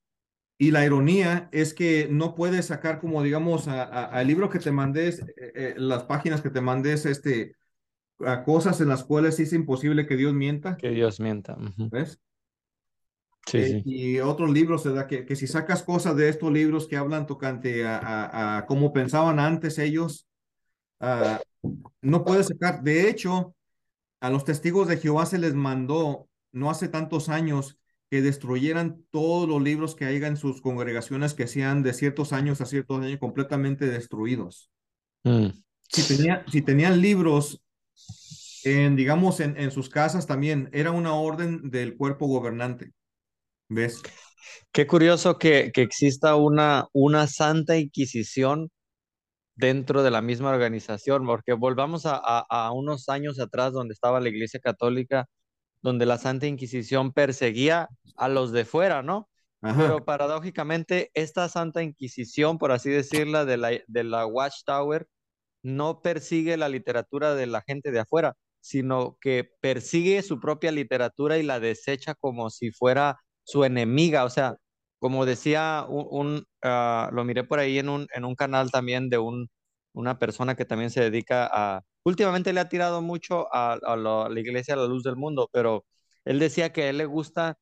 [0.59, 5.21] y la ironía es que no puedes sacar como, digamos, al libro que te mandes,
[5.21, 7.57] eh, eh, las páginas que te mandes, este,
[8.25, 10.77] a cosas en las cuales es imposible que Dios mienta.
[10.77, 11.55] Que Dios mienta.
[11.55, 11.91] Uh -huh.
[11.91, 12.21] ¿Ves?
[13.47, 13.83] Sí, eh, sí.
[13.85, 15.07] Y otros libros, ¿verdad?
[15.07, 18.93] Que, que si sacas cosas de estos libros que hablan tocante a, a, a cómo
[18.93, 20.29] pensaban antes ellos,
[21.01, 21.37] uh,
[22.01, 22.83] no puede sacar.
[22.83, 23.55] De hecho,
[24.21, 27.79] a los testigos de Jehová se les mandó no hace tantos años
[28.11, 32.61] que destruyeran todos los libros que haya en sus congregaciones que sean de ciertos años
[32.61, 34.71] a ciertos años completamente destruidos.
[35.23, 35.49] Mm.
[35.89, 37.63] Si, tenía, si tenían libros
[38.65, 42.93] en, digamos, en, en sus casas también, era una orden del cuerpo gobernante.
[43.69, 44.03] ¿Ves?
[44.73, 48.71] Qué curioso que, que exista una, una santa inquisición
[49.61, 54.21] dentro de la misma organización, porque volvamos a, a, a, unos años atrás donde estaba
[54.21, 55.27] la Iglesia Católica,
[55.83, 59.29] donde la Santa Inquisición perseguía a los de fuera, ¿no?
[59.63, 59.81] Ajá.
[59.83, 65.07] Pero paradójicamente, esta Santa Inquisición, por así decirla, de la, de la Watchtower,
[65.63, 71.39] no persigue la literatura de la gente de afuera, sino que persigue su propia literatura
[71.39, 74.25] y la desecha como si fuera su enemiga.
[74.25, 74.57] O sea,
[74.99, 79.09] como decía un, un uh, lo miré por ahí en un, en un canal también
[79.11, 79.49] de un,
[79.93, 84.75] una persona que también se dedica a, últimamente le ha tirado mucho a, la, iglesia
[84.75, 85.85] a la luz del mundo, pero
[86.25, 87.59] él decía que a él le gusta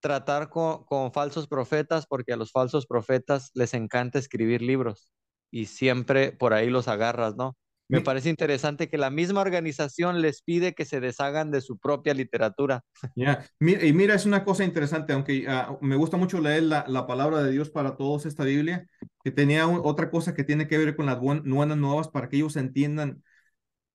[0.00, 5.12] tratar con, falsos profetas porque a los falsos profetas les encanta escribir libros
[5.50, 7.56] y siempre por ahí los agarras, ¿no?
[7.92, 12.14] Me parece interesante que la misma organización les pide que se deshagan de su propia
[12.14, 12.84] literatura.
[13.60, 17.42] Y mira, es una cosa interesante, aunque uh, me gusta mucho leer la, la, palabra
[17.42, 18.86] de Dios para todos, esta Biblia,
[19.22, 22.36] que tenía un, otra cosa que tiene que ver con las buenas nuevas para que
[22.36, 23.22] ellos entiendan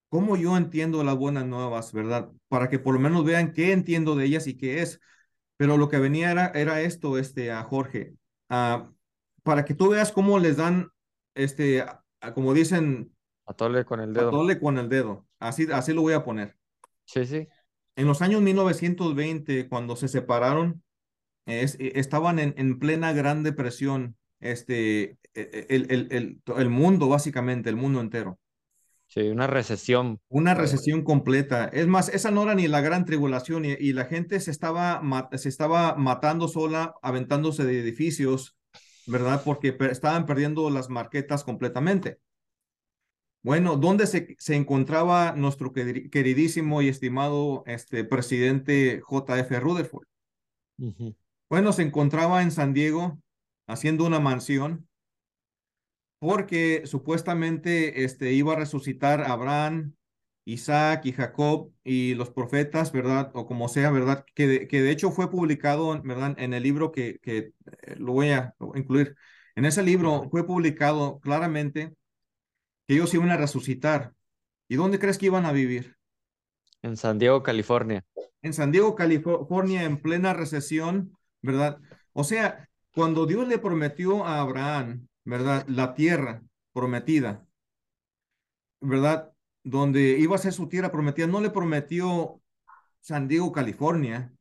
[0.08, 2.30] cómo yo entiendo las buenas nuevas, ¿verdad?
[2.48, 5.00] Para que por lo menos vean qué entiendo de ellas y qué es.
[5.56, 8.14] Pero lo que venía era, era esto, este, a Jorge,
[8.50, 8.88] uh,
[9.42, 10.88] para que tú veas cómo les dan,
[11.34, 11.84] este,
[12.34, 13.12] como dicen,
[13.48, 14.28] Atole con el dedo.
[14.28, 15.26] Atole con el dedo.
[15.38, 16.56] Así, así lo voy a poner.
[17.06, 17.48] Sí, sí.
[17.96, 20.82] En los años 1920, cuando se separaron,
[21.46, 27.76] es, estaban en, en, plena gran depresión, este, el, el, el, el, mundo, básicamente, el
[27.76, 28.38] mundo entero.
[29.06, 30.20] Sí, una recesión.
[30.28, 31.64] Una recesión completa.
[31.72, 35.00] Es más, esa no era ni la gran tribulación y, y la gente se estaba,
[35.32, 38.58] se estaba matando sola, aventándose de edificios,
[39.06, 39.40] ¿verdad?
[39.42, 42.18] Porque estaban perdiendo las marquetas completamente.
[43.42, 50.06] Bueno, ¿dónde se, se, encontraba nuestro queridísimo y estimado este, presidente JF Rutherford?
[50.78, 51.16] Uh -huh.
[51.48, 53.18] Bueno, se encontraba en San Diego
[53.66, 54.88] haciendo una mansión
[56.18, 59.94] porque supuestamente este, iba a resucitar a Abraham,
[60.44, 63.30] Isaac y Jacob y los profetas, ¿verdad?
[63.34, 64.24] O como sea, ¿verdad?
[64.34, 66.34] Que de, que de hecho fue publicado, ¿verdad?
[66.38, 69.14] En el libro que, que eh, lo voy a incluir.
[69.54, 71.94] En ese libro fue publicado claramente
[72.88, 74.14] que ellos iban a resucitar.
[74.66, 75.96] ¿Y dónde crees que iban a vivir?
[76.80, 78.04] En San Diego, California.
[78.40, 81.80] En San Diego, California, en plena recesión, ¿verdad?
[82.14, 85.66] O sea, cuando Dios le prometió a Abraham, ¿verdad?
[85.68, 87.46] La tierra prometida,
[88.80, 89.32] ¿verdad?
[89.64, 92.40] Donde iba a ser su tierra prometida, no le prometió
[93.00, 94.32] San Diego, California.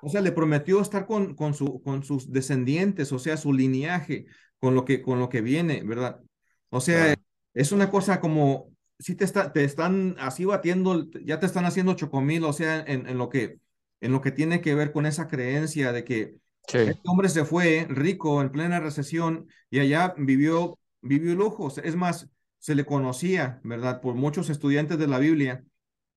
[0.00, 4.26] O sea, le prometió estar con, con, su, con sus descendientes, o sea, su linaje,
[4.58, 6.22] con lo que, con lo que viene, ¿verdad?
[6.70, 7.22] O sea, claro.
[7.54, 11.94] es una cosa como, si te, está, te están así batiendo, ya te están haciendo
[11.94, 13.58] chocomil, o sea, en, en, lo que,
[14.00, 16.34] en lo que tiene que ver con esa creencia de que
[16.66, 16.78] sí.
[16.78, 21.78] este hombre se fue rico en plena recesión y allá vivió, vivió lujos.
[21.78, 22.28] Es más,
[22.58, 24.00] se le conocía, ¿verdad?
[24.00, 25.64] Por muchos estudiantes de la Biblia,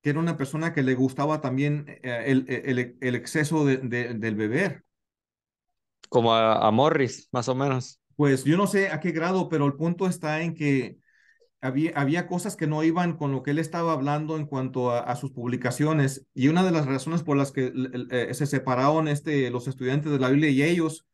[0.02, 4.14] que era una persona que le gustaba también eh, el, el, el, exceso de, de,
[4.14, 4.84] del beber.
[6.08, 8.01] Como a, a Morris, más o menos.
[8.16, 10.98] Pues yo no sé a qué grado, pero el punto está en que
[11.60, 15.14] había, había cosas que no iban con lo que él estaba hablando en cuanto a,
[15.16, 16.26] sus publicaciones.
[16.34, 17.72] Y una de las razones por las que
[18.10, 21.06] eh, se separaron este, los estudiantes de la Biblia y ellos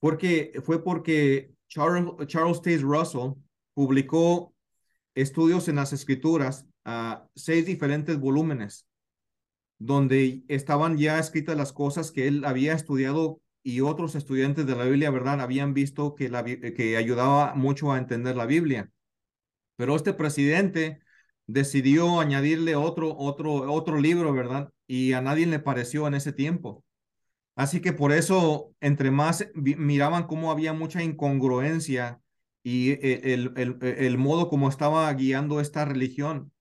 [0.00, 3.32] porque, fue porque Charles, Charles Taze Russell
[3.72, 4.54] publicó
[5.14, 8.86] estudios en las escrituras a seis diferentes volúmenes
[9.78, 14.84] donde estaban ya escritas las cosas que él había estudiado y otros estudiantes de la
[14.84, 15.40] Biblia, ¿verdad?
[15.40, 18.90] Habían visto que, la, que ayudaba mucho a entender la Biblia.
[19.76, 21.00] Pero este presidente
[21.46, 24.70] decidió añadirle otro, otro, otro libro, ¿verdad?
[24.86, 26.84] Y a nadie le pareció en ese tiempo.
[27.56, 32.20] Así que por eso, entre más miraban cómo había mucha incongruencia
[32.62, 36.52] y el, el, el modo como estaba guiando esta religión.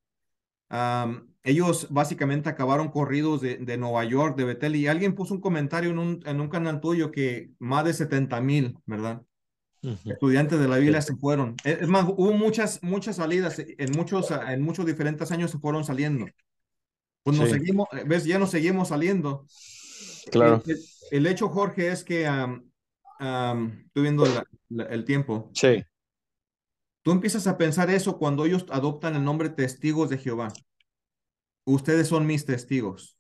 [1.44, 5.90] Ellos básicamente acabaron corridos de, de, Nueva York, de Betel, y alguien puso un comentario
[5.92, 9.22] en un, en un canal tuyo que más de 70 mil, ¿verdad?
[9.82, 10.14] Uh -huh.
[10.14, 11.58] Estudiantes de la Biblia se fueron.
[11.66, 16.28] Es más, hubo muchas, muchas salidas, en muchos, en muchos diferentes años se fueron saliendo.
[17.24, 17.56] Pues nos sí.
[17.56, 19.46] seguimos, ves, ya nos seguimos saliendo.
[20.32, 20.64] Claro.
[20.66, 20.80] El,
[21.12, 22.64] el hecho, Jorge, es que, um,
[23.20, 25.52] um, estoy viendo la, la, el tiempo.
[25.54, 25.84] Sí.
[27.02, 30.54] Tú empiezas a pensar eso cuando ellos adoptan el nombre testigos de Jehová
[31.66, 33.18] ustedes son mis testigos.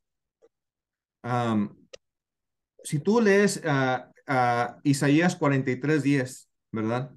[2.84, 7.12] Si tú lees uh, uh, Isaías 43, 10, ¿verdad?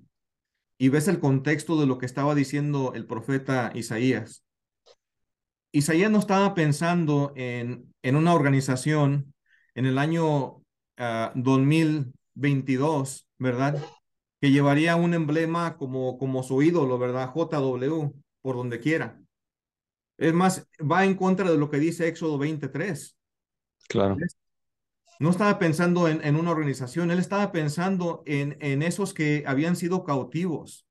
[0.78, 4.44] Y ves el contexto de lo que estaba diciendo el profeta Isaías.
[5.72, 9.34] Isaías no estaba pensando en, en una organización
[9.74, 10.62] en el año
[11.34, 13.82] 2022, ¿verdad?
[14.40, 17.32] Que llevaría un emblema como, como su ídolo, ¿verdad?
[17.34, 19.20] JW, por donde quiera.
[20.18, 23.16] Es más, va en contra de lo que dice Éxodo 23.
[23.88, 24.16] Claro.
[25.18, 29.76] No estaba pensando en, en una organización, él estaba pensando en, en esos que habían
[29.76, 30.86] sido cautivos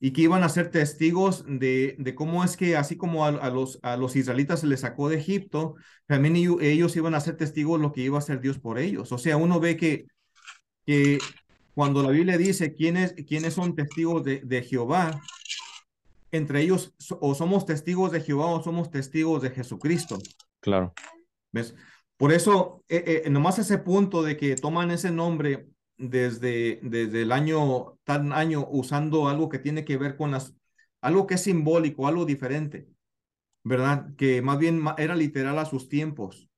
[0.00, 3.80] y que iban a ser testigos de, de cómo es que así como a, los,
[3.82, 5.74] a los israelitas se les sacó de Egipto,
[6.06, 9.10] también ellos, iban a ser testigos de lo que iba a hacer Dios por ellos.
[9.12, 10.06] O sea, uno ve que,
[10.86, 11.18] que
[11.74, 15.20] cuando la Biblia dice quiénes, quiénes son testigos de, de Jehová,
[16.30, 20.18] entre ellos o somos testigos de Jehová o somos testigos de Jesucristo.
[20.60, 20.92] Claro.
[21.52, 21.74] ¿Ves?
[22.16, 27.32] Por eso, eh, eh, nomás ese punto de que toman ese nombre desde, desde el
[27.32, 30.54] año, tan año, usando algo que tiene que ver con las,
[31.00, 32.88] algo que es simbólico, algo diferente,
[33.64, 34.14] ¿verdad?
[34.16, 36.48] Que más bien era literal a sus tiempos.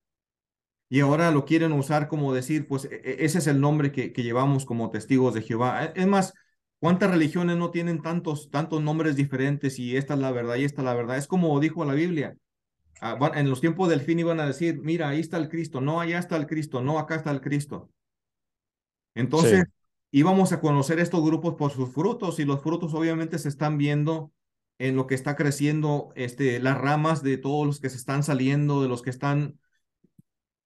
[0.89, 4.13] Y ahora lo quieren usar como decir, pues e, e, ese es el nombre que,
[4.13, 5.85] que llevamos como testigos de Jehová.
[5.95, 6.35] Es más,
[6.81, 10.81] ¿Cuántas religiones no tienen tantos, tantos nombres diferentes y esta es la verdad y esta
[10.81, 11.19] es la verdad?
[11.19, 12.37] Es como dijo la Biblia.
[13.03, 16.01] Ah, en los tiempos del fin iban a decir, mira, ahí está el Cristo, no,
[16.01, 17.91] allá está el Cristo, no, acá está el Cristo.
[19.15, 19.65] Entonces,
[20.11, 24.33] íbamos a conocer estos grupos por sus frutos y los frutos obviamente se están viendo
[24.79, 28.81] en lo que está creciendo, este, las ramas de todos los que se están saliendo,
[28.81, 29.59] de los que están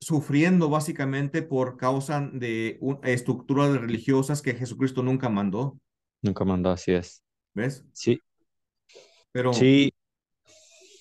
[0.01, 5.81] sufriendo básicamente por causa de estructuras religiosas que Jesucristo nunca mandó.
[6.25, 7.23] Nunca mandó, así es.
[7.53, 7.85] ¿Ves?
[7.93, 8.19] Sí.
[9.31, 9.53] Pero...
[9.53, 9.93] Sí,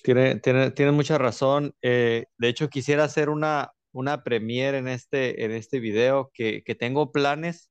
[0.02, 1.74] tiene, tiene, tiene mucha razón.
[1.80, 6.74] Eh, de hecho, quisiera hacer una, una premiere en este, en este video que, que
[6.74, 7.70] tengo planes.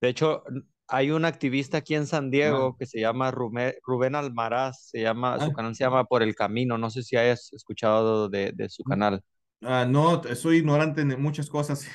[0.00, 0.44] De hecho,
[0.88, 5.50] hay un activista aquí en San Diego que se llama Rubén, Almaraz, se llama, su
[5.50, 5.52] ah.
[5.54, 9.22] canal se llama Por el Camino, no sé si hayas escuchado de, de su canal.
[9.60, 11.86] Ah, no, soy ignorante en muchas cosas.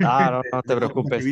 [0.00, 1.24] Ah, no, no te preocupes.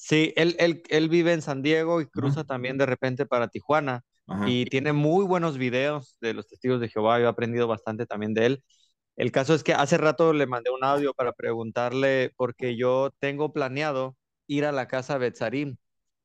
[0.00, 4.02] Sí, él, él, él, vive en San Diego y cruza también de repente para Tijuana
[4.46, 7.18] y tiene muy buenos videos de los testigos de Jehová.
[7.18, 8.64] Yo he aprendido bastante también de él.
[9.16, 13.52] El caso es que hace rato le mandé un audio para preguntarle, porque yo tengo
[13.52, 15.76] planeado ir a la casa Betzarim.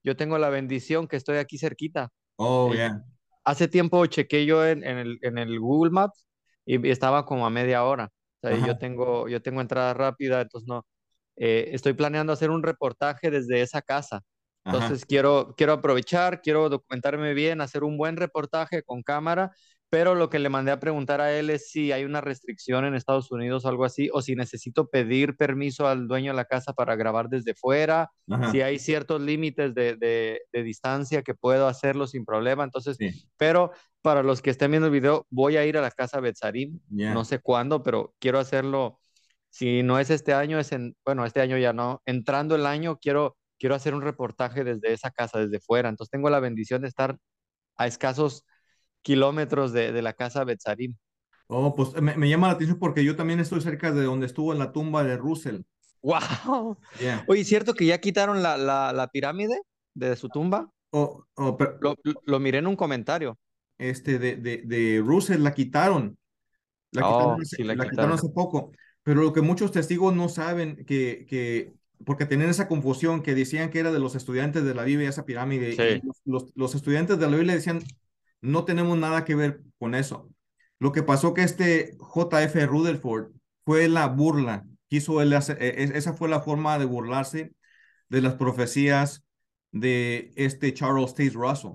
[0.04, 2.10] Yo tengo la bendición que estoy aquí cerquita.
[2.36, 3.04] Oh, eh, yeah.
[3.44, 6.28] Hace tiempo chequé yo en, en, el, en el Google Maps
[6.64, 8.12] y estaba como a media hora.
[8.44, 10.86] O sea, yo tengo, yo tengo entrada rápida, entonces no,
[11.36, 14.22] eh, estoy planeando hacer un reportaje desde esa casa.
[14.66, 19.52] Entonces quiero, quiero aprovechar, quiero documentarme bien, hacer un buen reportaje con cámara,
[19.90, 22.96] pero lo que le mandé a preguntar a él es si hay una restricción en
[22.96, 26.74] Estados Unidos o algo así, o si necesito pedir permiso al dueño de la casa
[26.74, 28.10] para grabar desde fuera,
[28.52, 29.96] si hay ciertos límites de,
[30.52, 32.64] de, distancia que puedo hacerlo sin problema.
[32.64, 32.98] Entonces,
[33.38, 33.72] pero
[34.02, 37.24] para los que estén viendo el video, voy a ir a la casa Betzarim, no
[37.24, 38.98] sé cuándo, pero quiero hacerlo
[39.54, 42.98] si no es este año, es en, bueno, este año ya no, entrando el año
[42.98, 45.90] quiero, quiero hacer un reportaje desde esa casa, desde fuera.
[45.90, 47.20] Entonces tengo la bendición de estar
[47.76, 48.46] a escasos
[49.04, 50.96] kilómetros de, de la casa Betzarim.
[51.46, 54.54] Oh, pues me, me, llama la atención porque yo también estoy cerca de donde estuvo
[54.54, 55.62] en la tumba de Russell.
[56.02, 56.80] ¡Wow!
[57.28, 59.62] Oye, ¿cierto que ya quitaron la, la, la pirámide
[59.94, 60.68] de su tumba?
[60.90, 61.96] Oh, oh lo,
[62.26, 63.38] lo, miré en un comentario.
[63.78, 66.18] Este, de, de, de Russell la quitaron.
[66.90, 68.72] La oh, quitaron, la quitaron hace poco.
[69.04, 71.74] Pero lo que muchos testigos no saben, que, que
[72.06, 75.26] porque tenían esa confusión que decían que era de los estudiantes de la Biblia, esa
[75.26, 77.84] pirámide, los, los, estudiantes de la Biblia decían,
[78.42, 80.30] no tenemos nada que ver con eso.
[80.80, 83.32] Lo que pasó que este JF Rutherford
[83.66, 87.54] fue la burla, quiso él hacer, e, e, esa fue la forma de burlarse
[88.10, 89.24] de las profecías
[89.72, 91.72] de este Charles Taze Russell.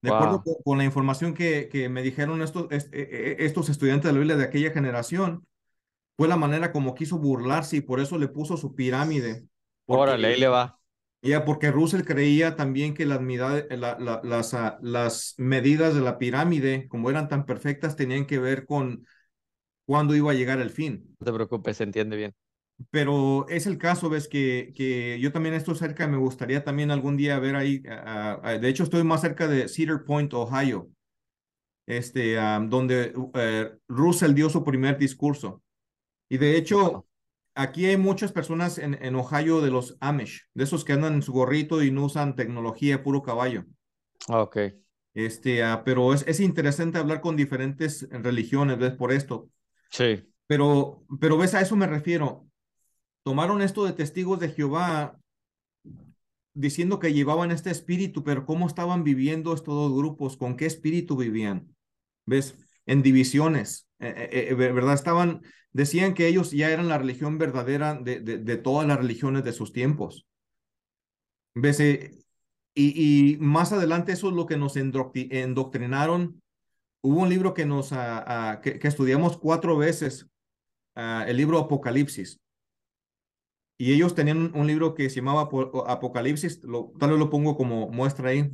[0.00, 4.18] De acuerdo con, la información que, que me dijeron estos, e, estos estudiantes de la
[4.18, 5.46] Biblia de aquella generación,
[6.18, 9.46] fue la manera como quiso burlarse y por eso le puso su pirámide.
[9.86, 10.80] Órale, ahí le va.
[11.22, 17.08] Ya, porque Russell creía también que las, las, ah, las medidas de la pirámide, como
[17.08, 19.06] eran tan perfectas, tenían que ver con
[19.86, 21.16] cuándo iba a llegar el fin.
[21.20, 22.34] No te preocupes, se entiende bien.
[22.90, 27.16] Pero es el caso, ves, que, que yo también estoy cerca me gustaría también algún
[27.16, 27.80] día ver ahí.
[27.88, 30.88] Ah, ah, de hecho, estoy más cerca de Cedar Point, Ohio,
[31.86, 32.34] este,
[32.68, 35.62] donde eh, Russell dio su primer discurso.
[36.28, 37.06] Y de hecho,
[37.54, 41.22] aquí hay muchas personas en, en Ohio de los Amish, de esos que andan en
[41.22, 43.64] su gorrito y no usan tecnología, puro caballo.
[44.28, 44.58] Ah, ok.
[45.14, 48.92] Este, uh, pero es, es interesante hablar con diferentes religiones, ¿ves?
[48.92, 49.50] Por esto.
[49.90, 50.28] Sí.
[50.46, 52.46] Pero, pero ves, a eso me refiero.
[53.22, 55.18] Tomaron esto de testigos de Jehová
[56.54, 60.36] diciendo que llevaban este espíritu, pero ¿cómo estaban viviendo estos dos grupos?
[60.36, 61.74] ¿Con qué espíritu vivían?
[62.26, 62.56] ¿Ves?
[62.88, 64.94] en divisiones, eh, ¿verdad?
[64.94, 65.42] Estaban,
[65.72, 69.72] decían que ellos ya eran la religión verdadera de, de, todas las religiones de sus
[69.72, 70.26] tiempos.
[71.54, 71.80] ¿Ves?
[71.80, 72.22] Y,
[72.74, 76.40] y, más adelante eso es lo que nos endoctrinaron.
[77.00, 80.28] Hubo un libro que nos ah, que, estudiamos cuatro veces,
[80.94, 82.40] el libro Apocalipsis.
[83.80, 85.48] Y ellos tenían un libro que se llamaba
[85.86, 88.50] Apocalipsis, lo, tal vez lo pongo como muestra ahí.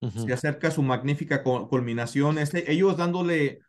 [0.00, 2.38] Se acerca a su magnífica culminación.
[2.38, 3.60] Este, ellos dándole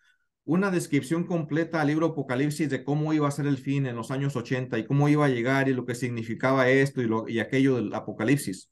[0.45, 4.11] una descripción completa al libro Apocalipsis de cómo iba a ser el fin en los
[4.11, 7.39] años 80 y cómo iba a llegar y lo que significaba esto y, lo, y
[7.39, 8.69] aquello del Apocalipsis.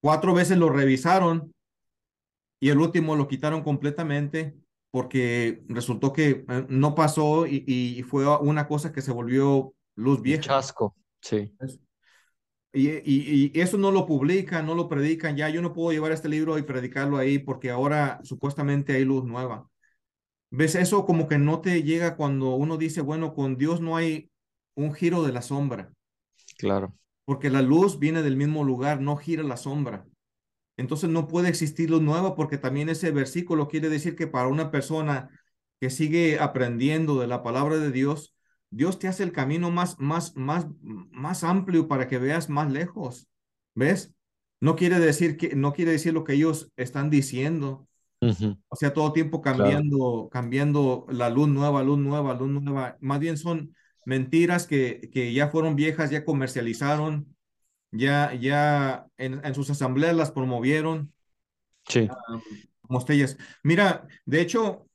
[0.00, 1.52] Cuatro veces lo revisaron
[2.58, 4.56] y el último lo quitaron completamente
[4.90, 10.20] porque resultó que eh, no pasó y, y fue una cosa que se volvió luz
[10.20, 10.42] vieja.
[10.42, 10.96] Chasco.
[11.20, 11.54] Sí.
[12.72, 15.36] Y, y, y, eso no lo publican, no lo predican.
[15.36, 19.24] Ya yo no puedo llevar este libro y predicarlo ahí porque ahora supuestamente hay luz
[19.24, 19.68] nueva.
[20.50, 20.74] ¿Ves?
[20.74, 24.30] Eso como que no te llega cuando uno dice, bueno, con Dios no hay
[24.74, 25.92] un giro de la sombra.
[26.58, 26.94] Claro.
[27.24, 30.06] Porque la luz viene del mismo lugar, no gira la sombra.
[30.76, 34.70] Entonces no puede existir luz nueva porque también ese versículo quiere decir que para una
[34.70, 35.28] persona
[35.78, 38.34] que sigue aprendiendo de la palabra de Dios,
[38.70, 43.28] Dios te hace el camino más, más, más, más amplio para que veas más lejos.
[43.74, 44.14] ¿Ves?
[44.60, 47.86] No quiere decir que, no quiere decir lo que ellos están diciendo.
[48.68, 52.96] O sea, todo tiempo cambiando, cambiando la luz nueva, luz nueva, luz nueva.
[53.00, 57.34] Más bien son mentiras que, que ya fueron viejas, ya comercializaron,
[57.90, 61.12] ya, ya en, en sus asambleas las promovieron.
[61.88, 62.08] Sí.
[62.82, 63.04] como
[63.62, 64.86] Mira, de hecho,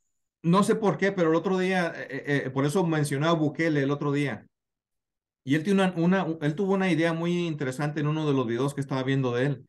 [0.43, 3.91] no sé por qué, pero el otro día, eh, eh, por eso mencionaba Bukele el
[3.91, 4.45] otro día.
[5.43, 8.47] Y él, tiene una, una, él tuvo una idea muy interesante en uno de los
[8.47, 9.65] videos que estaba viendo de él.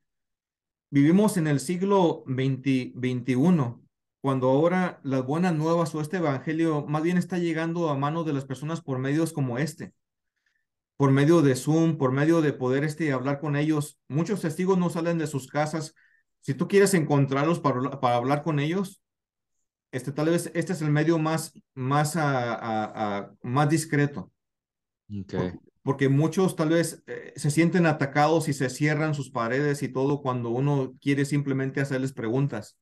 [0.91, 3.34] Vivimos en el siglo XXI,
[4.20, 8.32] cuando ahora las buenas nuevas o este evangelio más bien está llegando a manos de
[8.32, 9.93] las personas por medios como este,
[10.97, 13.99] por medio de Zoom, por medio de poder este, hablar con ellos.
[14.09, 15.95] Muchos testigos no salen de sus casas.
[16.41, 19.03] Si tú quieres encontrarlos para, para hablar con ellos,
[19.93, 24.30] este, tal vez este es el medio más, más, a, más discreto.
[25.87, 30.20] Porque, muchos tal vez eh, se sienten atacados y se cierran sus paredes y todo
[30.20, 32.76] cuando uno quiere simplemente hacerles preguntas.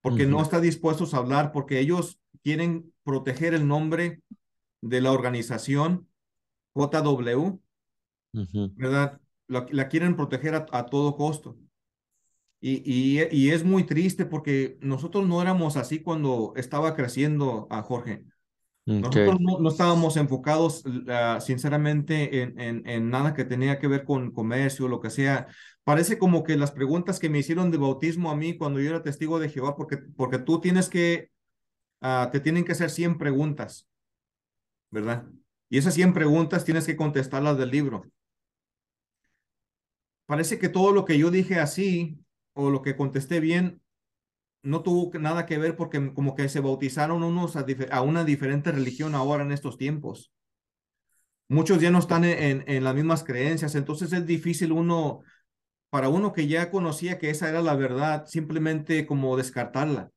[0.00, 4.22] Porque no está dispuestos a hablar, porque ellos quieren proteger el nombre
[4.80, 6.08] de la organización
[6.74, 7.60] JW,
[8.76, 9.20] ¿verdad?
[9.48, 11.58] La, quieren proteger a todo costo.
[12.60, 18.24] Y, y, es muy triste porque nosotros no éramos así cuando estaba creciendo a Jorge.
[18.88, 24.98] Nosotros no, estábamos enfocados, ah, sinceramente, en, nada que tenía que ver con comercio, lo
[24.98, 25.46] que sea.
[25.84, 29.02] Parece como que las preguntas que me hicieron de bautismo a mí cuando yo era
[29.02, 31.30] testigo de Jehová, porque, porque tú tienes que,
[32.00, 33.86] uh, te tienen que hacer 100 preguntas,
[34.90, 35.26] ¿verdad?
[35.68, 38.06] Y esas 100 preguntas tienes que contestarlas del libro.
[40.24, 42.18] Parece que todo lo que yo dije así
[42.54, 43.82] o lo que contesté bien
[44.68, 49.14] no tuvo nada que ver porque como que se bautizaron unos a, una diferente religión
[49.14, 50.30] ahora en estos tiempos.
[51.48, 55.22] Muchos ya no están en, en, las mismas creencias, entonces es difícil uno,
[55.88, 60.10] para uno que ya conocía que esa era la verdad, simplemente como descartarla.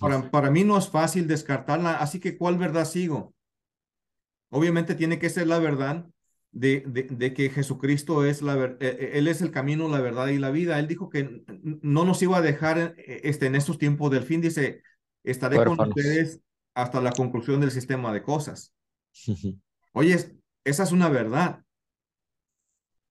[0.00, 3.34] para, para mí no es fácil descartarla, así que ¿cuál verdad sigo?
[4.50, 6.04] Obviamente tiene que ser la verdad,
[6.58, 6.80] de,
[7.10, 10.50] de, que Jesucristo es la e, e, Él es el camino, la verdad y la
[10.50, 10.78] vida.
[10.78, 11.44] Él dijo que
[11.82, 14.40] no nos iba a dejar e, este, en estos tiempos del fin.
[14.40, 14.82] Dice,
[15.22, 16.40] estaré con ustedes
[16.74, 18.72] hasta la conclusión del sistema de cosas.
[19.92, 20.16] Oye,
[20.64, 21.62] esa es una verdad.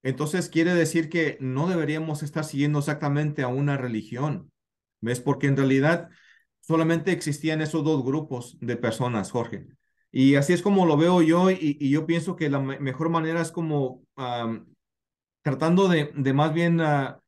[0.02, 4.52] Entonces quiere decir que no deberíamos estar siguiendo exactamente a una religión.
[5.02, 5.20] ¿Ves?
[5.20, 6.10] Porque en realidad
[6.62, 9.68] solamente existían esos dos grupos de personas, Jorge.
[10.12, 13.52] Y así es como lo veo yo y, yo pienso que la mejor manera es
[13.52, 14.04] como
[15.46, 17.20] tratando de, más bien, uh,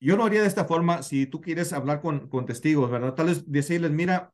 [0.00, 3.14] yo lo haría de esta forma, si tú quieres hablar con, con testigos, ¿verdad?
[3.14, 4.32] Tal vez decirles, mira,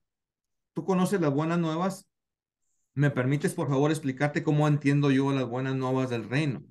[0.72, 2.09] tú conoces las buenas nuevas,
[2.95, 6.62] ¿me permites por favor explicarte cómo entiendo yo las buenas nuevas del reino?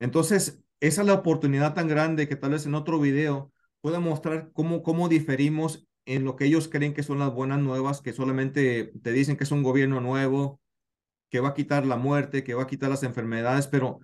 [0.00, 4.50] Entonces, esa es la oportunidad tan grande que tal vez en otro video pueda mostrar
[4.52, 8.92] cómo, cómo diferimos en lo que ellos creen que son las buenas nuevas, que solamente
[9.02, 10.60] te dicen que es un gobierno nuevo,
[11.30, 14.00] que va a quitar la muerte, que va a quitar las enfermedades, pero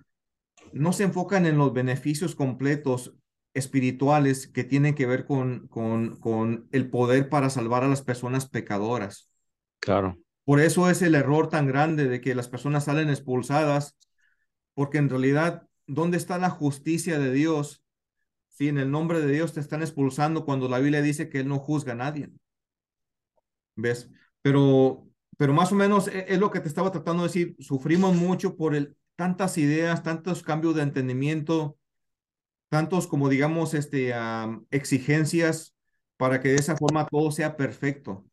[0.71, 3.15] no se enfocan en los beneficios completos
[3.53, 8.47] espirituales que tienen que ver con, con, con el poder para salvar a las personas
[8.47, 9.29] pecadoras.
[9.79, 10.17] Claro.
[10.45, 13.97] Por eso es el error tan grande de que las personas salen expulsadas,
[14.73, 17.83] porque en realidad, ¿dónde está la justicia de Dios
[18.57, 21.47] si en el nombre de Dios te están expulsando cuando la Biblia dice que Él
[21.47, 22.31] no juzga a nadie.
[23.75, 24.09] ¿ves?
[24.41, 28.15] Pero, pero más o menos e, es, lo que te estaba tratando de decir, sufrimos
[28.15, 31.77] mucho por el, tantas ideas, tantos cambios de entendimiento,
[32.69, 34.13] tantos como digamos, este,
[34.71, 35.75] exigencias
[36.17, 38.25] para que de esa forma todo sea perfecto.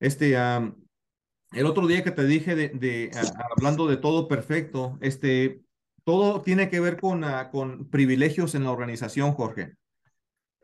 [0.00, 3.10] Este, el otro día que te dije de,
[3.56, 5.60] hablando de todo perfecto, este,
[6.04, 9.74] todo tiene que ver con, ah, con privilegios en la organización, Jorge.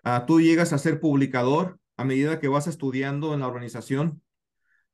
[0.05, 4.22] Ah, tú llegas a ser publicador a medida que vas estudiando en la organización.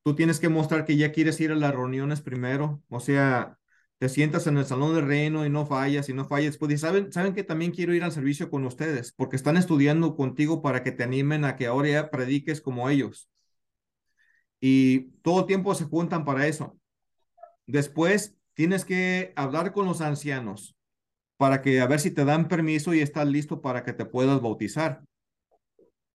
[0.03, 3.59] Tú tienes que mostrar que ya quieres ir a las reuniones primero, o sea,
[3.99, 6.59] te sientas en el salón del reino y no fallas y no fallas.
[6.59, 10.63] Pues saben, saben que también quiero ir al servicio con ustedes porque están estudiando contigo
[10.63, 13.31] para que te animen a que ahora ya prediques como ellos.
[14.61, 16.79] Y todo el tiempo se juntan para eso.
[17.67, 20.77] Después tienes que hablar con los ancianos
[21.37, 24.41] para que a ver si te dan permiso y estás listo para que te puedas
[24.41, 25.03] bautizar.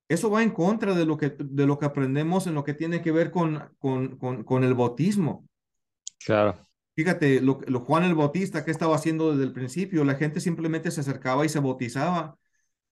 [0.08, 3.02] Eso va en contra de lo que, de lo que aprendemos en lo que tiene
[3.02, 5.48] que ver con, con, con, con el bautismo.
[6.26, 6.68] Claro.
[6.96, 10.04] Fíjate, lo, lo, Juan el Bautista, ¿qué estaba haciendo desde el principio?
[10.04, 12.38] La gente simplemente se acercaba y se bautizaba.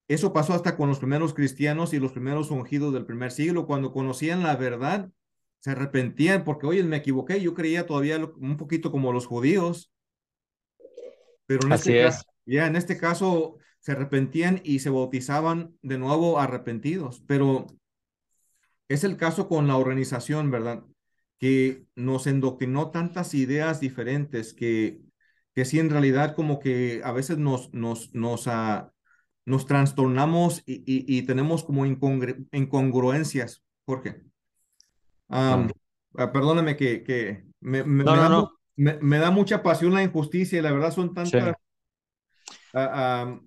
[0.08, 3.92] Eso pasó hasta con los primeros cristianos y los primeros ungidos del primer siglo, cuando
[3.92, 5.10] conocían la verdad,
[5.60, 9.92] se arrepentían porque, oye, me equivoqué, yo creía todavía un poquito como los judíos.
[11.46, 12.16] Pero en Así este es.
[12.16, 17.24] Caso, ya en este caso se arrepentían y se bautizaban de nuevo arrepentidos.
[17.28, 17.68] Pero
[18.88, 20.84] es el caso con la organización, ¿verdad?
[21.40, 25.02] que nos endoctrinó tantas ideas diferentes que,
[25.54, 28.90] que sí en realidad como que a veces nos, nos, nos, uh,
[29.46, 34.27] nos trastornamos y, y, y, tenemos como incongruencias, Jorge.
[35.30, 35.70] Um,
[36.14, 38.52] uh, perdóname que, que me, me, no, me, no, da, no.
[38.76, 41.56] me, da, mucha pasión la injusticia y la verdad son tantas
[42.46, 42.78] sí.
[42.78, 43.42] uh,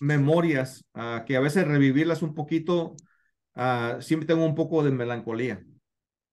[0.00, 0.84] memorias
[1.26, 2.96] que a veces revivirlas un poquito,
[4.00, 5.64] siempre tengo un poco de melancolía.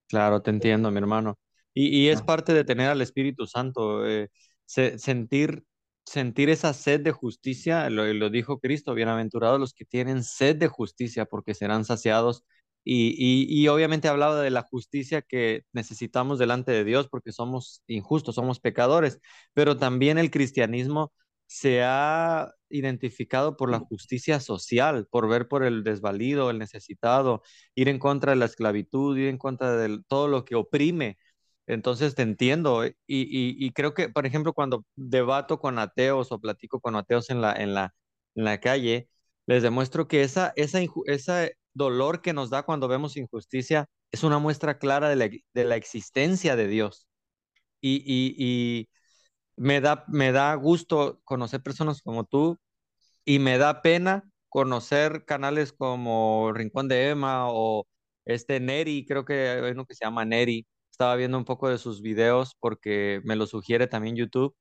[0.07, 1.39] Claro, te entiendo, mi hermano.
[1.73, 4.29] Y, y es parte de tener al Espíritu Santo, eh,
[4.65, 5.63] se, sentir,
[6.05, 10.67] sentir esa sed de justicia, lo, lo dijo Cristo, bienaventurados los que tienen sed de
[10.67, 12.43] justicia, porque serán saciados.
[12.83, 17.81] Y, y, y, obviamente hablaba de la justicia que necesitamos delante de Dios, porque somos
[17.87, 19.19] injustos, somos pecadores,
[19.53, 21.13] pero también el cristianismo
[21.47, 27.43] se ha identificado por la justicia social, por ver por el desvalido, el necesitado,
[27.75, 31.17] ir en contra de la esclavitud, ir en contra de todo lo que oprime.
[31.67, 36.79] Entonces te entiendo y, y, creo que, por ejemplo, cuando debato con ateos o platico
[36.81, 37.93] con ateos en la, en la,
[38.35, 39.07] en la calle,
[39.45, 44.39] les demuestro que esa, esa, ese dolor que nos da cuando vemos injusticia es una
[44.39, 47.07] muestra clara de la, de la existencia de Dios.
[47.81, 48.89] Y, y,
[49.57, 52.59] me da, me da gusto conocer personas como tú
[53.25, 57.87] y me da pena conocer canales como Rincón de Emma o
[58.25, 60.67] este Neri, creo que hay uno que se llama Neri.
[60.91, 64.55] Estaba viendo un poco de sus videos porque me lo sugiere también YouTube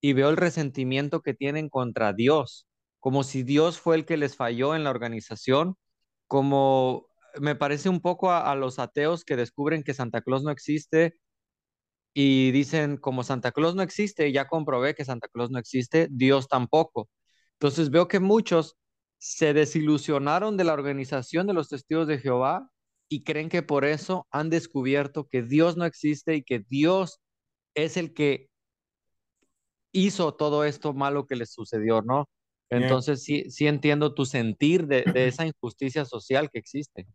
[0.00, 2.66] y veo el resentimiento que tienen contra Dios,
[3.00, 5.76] como si Dios fue el que les falló en la organización,
[6.32, 7.10] como
[7.42, 11.18] me parece un poco a, los ateos que descubren que Santa Claus no existe
[12.14, 16.48] y dicen, como Santa Claus no existe, ya comprobé que Santa Claus no existe, Dios
[16.48, 17.10] tampoco.
[17.56, 18.78] Entonces veo que muchos
[19.18, 22.66] se desilusionaron de la organización de los testigos de Jehová
[23.10, 27.20] y creen que por eso han descubierto que Dios no existe y que Dios
[27.74, 28.48] es el que
[29.92, 32.30] hizo todo esto malo que les sucedió, ¿no?
[32.72, 37.06] Entonces sí, sí entiendo tu sentir de, de esa injusticia social que existe.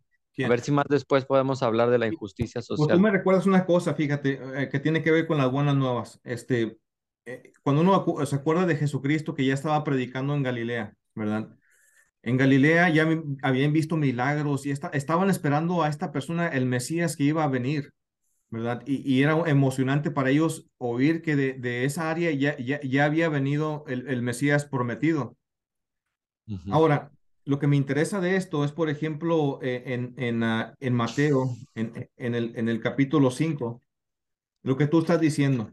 [0.44, 2.86] A ver si más después podemos hablar de la injusticia social.
[2.86, 5.74] Pues tú me recuerdas una cosa, fíjate, eh, que tiene que ver con las buenas
[5.74, 6.20] nuevas.
[6.22, 6.78] Este,
[7.26, 11.48] eh, cuando uno se acuerda de Jesucristo que ya estaba predicando en Galilea, ¿verdad?
[12.22, 13.08] En Galilea ya
[13.42, 17.48] habían visto milagros y está, estaban esperando a esta persona, el Mesías que iba a
[17.48, 17.92] venir,
[18.50, 18.82] ¿verdad?
[18.86, 23.04] Y, y era emocionante para ellos oír que de, de esa área ya, ya, ya,
[23.04, 25.36] había venido el, el Mesías prometido.
[26.48, 26.72] Uh -huh.
[26.72, 27.10] Ahora,
[27.44, 31.56] lo que me interesa de esto es, por ejemplo, eh, en, en, uh, en Mateo,
[31.74, 33.82] en, en, el, en el capítulo 5,
[34.62, 35.70] lo que tú estás diciendo.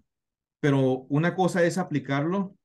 [0.60, 2.56] Pero una cosa es aplicarlo.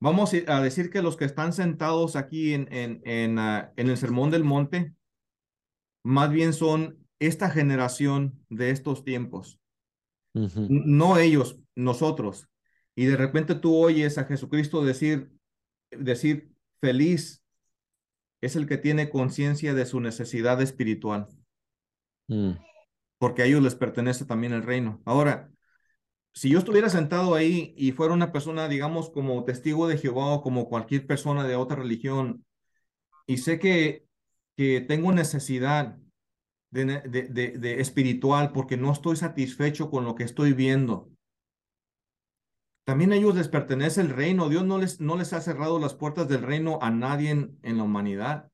[0.00, 3.96] Vamos a decir que los que están sentados aquí en, en, en, uh, en el
[3.96, 4.94] Sermón del Monte,
[6.04, 9.58] más bien son esta generación de estos tiempos.
[10.34, 10.66] Uh -huh.
[10.68, 12.48] No ellos, nosotros.
[12.94, 15.30] Y de repente tú oyes a Jesucristo decir,
[15.90, 16.49] decir,
[16.80, 17.42] feliz
[18.40, 21.28] es el que tiene conciencia de su necesidad espiritual.
[22.28, 22.52] Mm.
[23.18, 25.02] Porque a ellos les pertenece también el reino.
[25.04, 25.50] Ahora,
[26.32, 30.42] si yo estuviera sentado ahí y fuera una persona, digamos, como testigo de Jehová o
[30.42, 32.44] como cualquier persona de otra religión,
[33.26, 34.06] y sé que,
[34.56, 35.98] que tengo necesidad
[36.70, 41.10] de, de, de, espiritual porque no estoy satisfecho con lo que estoy viendo.
[42.84, 44.48] También a ellos les pertenece el reino.
[44.48, 47.76] Dios no les, no les ha cerrado las puertas del reino a nadie en, en
[47.76, 48.50] la humanidad,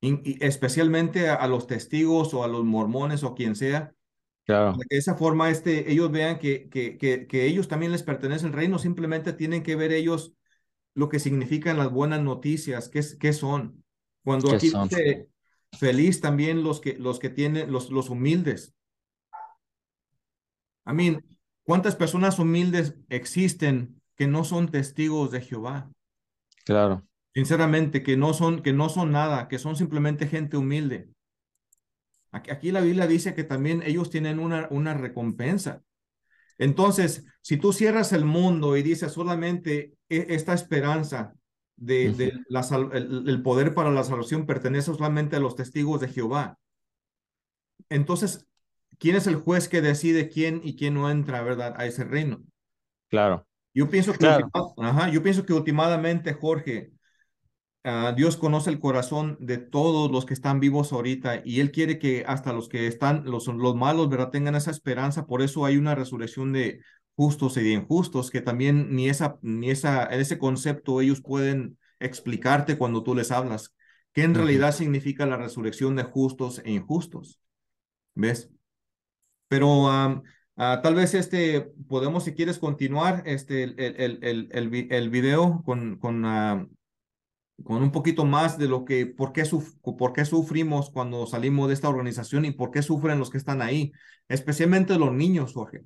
[0.00, 3.94] y, especialmente a, los testigos o a los mormones o quien sea.
[4.44, 4.72] Claro.
[4.76, 8.52] de esa forma este, ellos vean que, que, que, que ellos también les pertenece el
[8.52, 10.34] reino, simplemente tienen que ver ellos
[10.94, 13.84] lo que significan las buenas noticias, qué, qué son.
[14.24, 14.88] Cuando aquí son?
[14.88, 15.28] dice
[15.78, 18.74] feliz también los que, los que tienen, los, los humildes.
[20.84, 21.24] I mean,
[21.64, 25.90] ¿cuántas personas humildes existen que no son testigos de Jehová?
[26.64, 27.06] Claro.
[27.34, 31.08] Sinceramente, que no son, que no son nada, que son simplemente gente humilde.
[32.30, 35.82] Aquí, la Biblia dice que también ellos tienen una, una recompensa.
[36.58, 41.34] Entonces, si tú cierras el mundo y dices solamente e, esta esperanza
[41.76, 46.58] de, la, el, poder para la salvación pertenece solamente a los testigos de Jehová,
[47.88, 48.46] entonces,
[49.02, 52.42] ¿quién es el juez que decide quién y quién no entra, verdad, a ese reino?
[53.10, 53.44] Claro.
[53.74, 56.92] Yo pienso que, ajá, yo pienso que últimamente, Jorge,
[57.84, 61.98] Ah, Dios conoce el corazón de todos los que están vivos ahorita y Él quiere
[61.98, 64.30] que hasta los que están, los, los malos, ¿verdad?
[64.30, 65.26] Tengan esa esperanza.
[65.26, 66.80] Por eso hay una resurrección de
[67.16, 72.78] justos y de injustos que también ni esa, ni esa, ese concepto ellos pueden explicarte
[72.78, 73.74] cuando tú les hablas.
[74.12, 77.40] ¿Qué en realidad significa la resurrección de justos e injustos?
[78.14, 78.48] ¿Ves?
[79.52, 85.10] Pero ah, tal vez este, podemos, si quieres continuar, este, el, el, el, el, el
[85.10, 86.24] video con, con
[87.62, 89.44] con un poquito más de lo que, por qué,
[89.82, 93.62] por qué sufrimos cuando salimos de esta organización y por qué sufren los que están
[93.62, 93.92] ahí,
[94.28, 95.82] especialmente los niños, Jorge.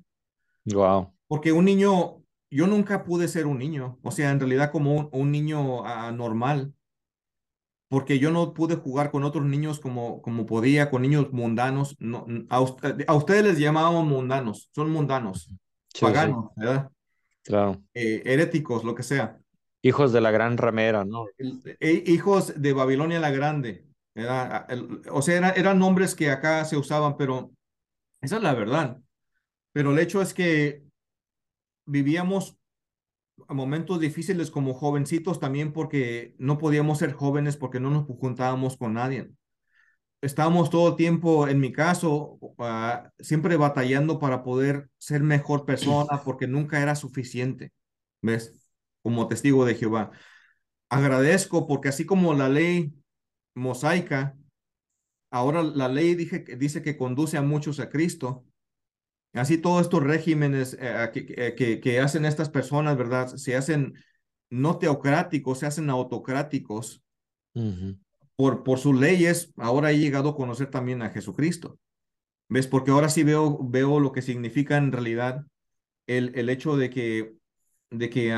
[0.65, 1.13] Wow.
[1.27, 5.31] Porque un niño, yo nunca pude ser un niño, o sea, en realidad como un,
[5.31, 6.73] niño uh, normal,
[7.89, 11.95] porque yo no pude jugar con otros niños como, como podía, con niños mundanos.
[11.99, 15.49] No, a, a ustedes les llamábamos mundanos, son mundanos,
[15.99, 16.89] paganos, ¿verdad?
[17.43, 17.81] Claro.
[17.93, 19.39] Eh, heréticos, lo que sea.
[19.81, 21.27] Hijos de la gran ramera, ¿no?
[21.79, 23.85] E, hijos de Babilonia la Grande.
[25.11, 27.51] o sea, eran nombres que acá se usaban, pero
[28.19, 28.97] esa es la verdad.
[29.71, 30.83] Pero el hecho es que
[31.85, 32.57] vivíamos
[33.49, 38.93] momentos difíciles como jovencitos también porque no podíamos ser jóvenes porque no nos juntábamos con
[38.93, 39.29] nadie.
[40.21, 46.21] Estábamos todo el tiempo, en mi caso, ah, siempre batallando para poder ser mejor persona
[46.25, 47.71] porque nunca era suficiente.
[48.21, 48.67] ¿Ves?
[49.07, 50.11] como testigo de Jehová.
[50.89, 52.93] Agradezco porque así como la ley
[53.55, 54.37] mosaica,
[55.31, 58.45] ahora la ley dice, dice que conduce a muchos a Cristo.
[59.33, 63.27] Así todos estos regímenes eh, que, que, hacen estas personas, ¿verdad?
[63.27, 63.93] Se hacen
[64.49, 67.03] no teocráticos, se hacen autocráticos.
[68.35, 71.79] por, por sus leyes, ahora he llegado a conocer también a Jesucristo.
[72.49, 72.67] ¿Ves?
[72.67, 75.45] Porque ahora sí veo, veo lo que significa en realidad
[76.07, 77.35] el, el hecho de que,
[77.91, 78.35] de que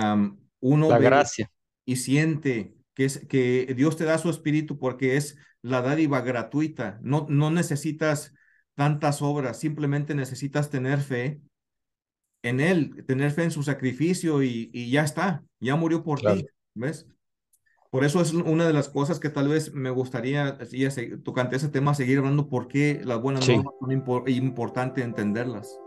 [0.59, 1.51] uno la gracia.
[1.85, 6.99] y siente que, es, que Dios te da su espíritu porque es la dádiva gratuita.
[7.01, 8.33] No, no necesitas
[8.79, 11.41] tantas obras, simplemente necesitas tener fe
[12.43, 16.47] en Él, tener fe en su sacrificio y, y ya está, ya murió por ti,
[16.75, 17.05] ¿ves?
[17.89, 20.57] Por eso es una de las cosas que tal vez me gustaría,
[21.25, 25.77] tocante ese tema, seguir hablando, porque las buenas normas son importantes entenderlas.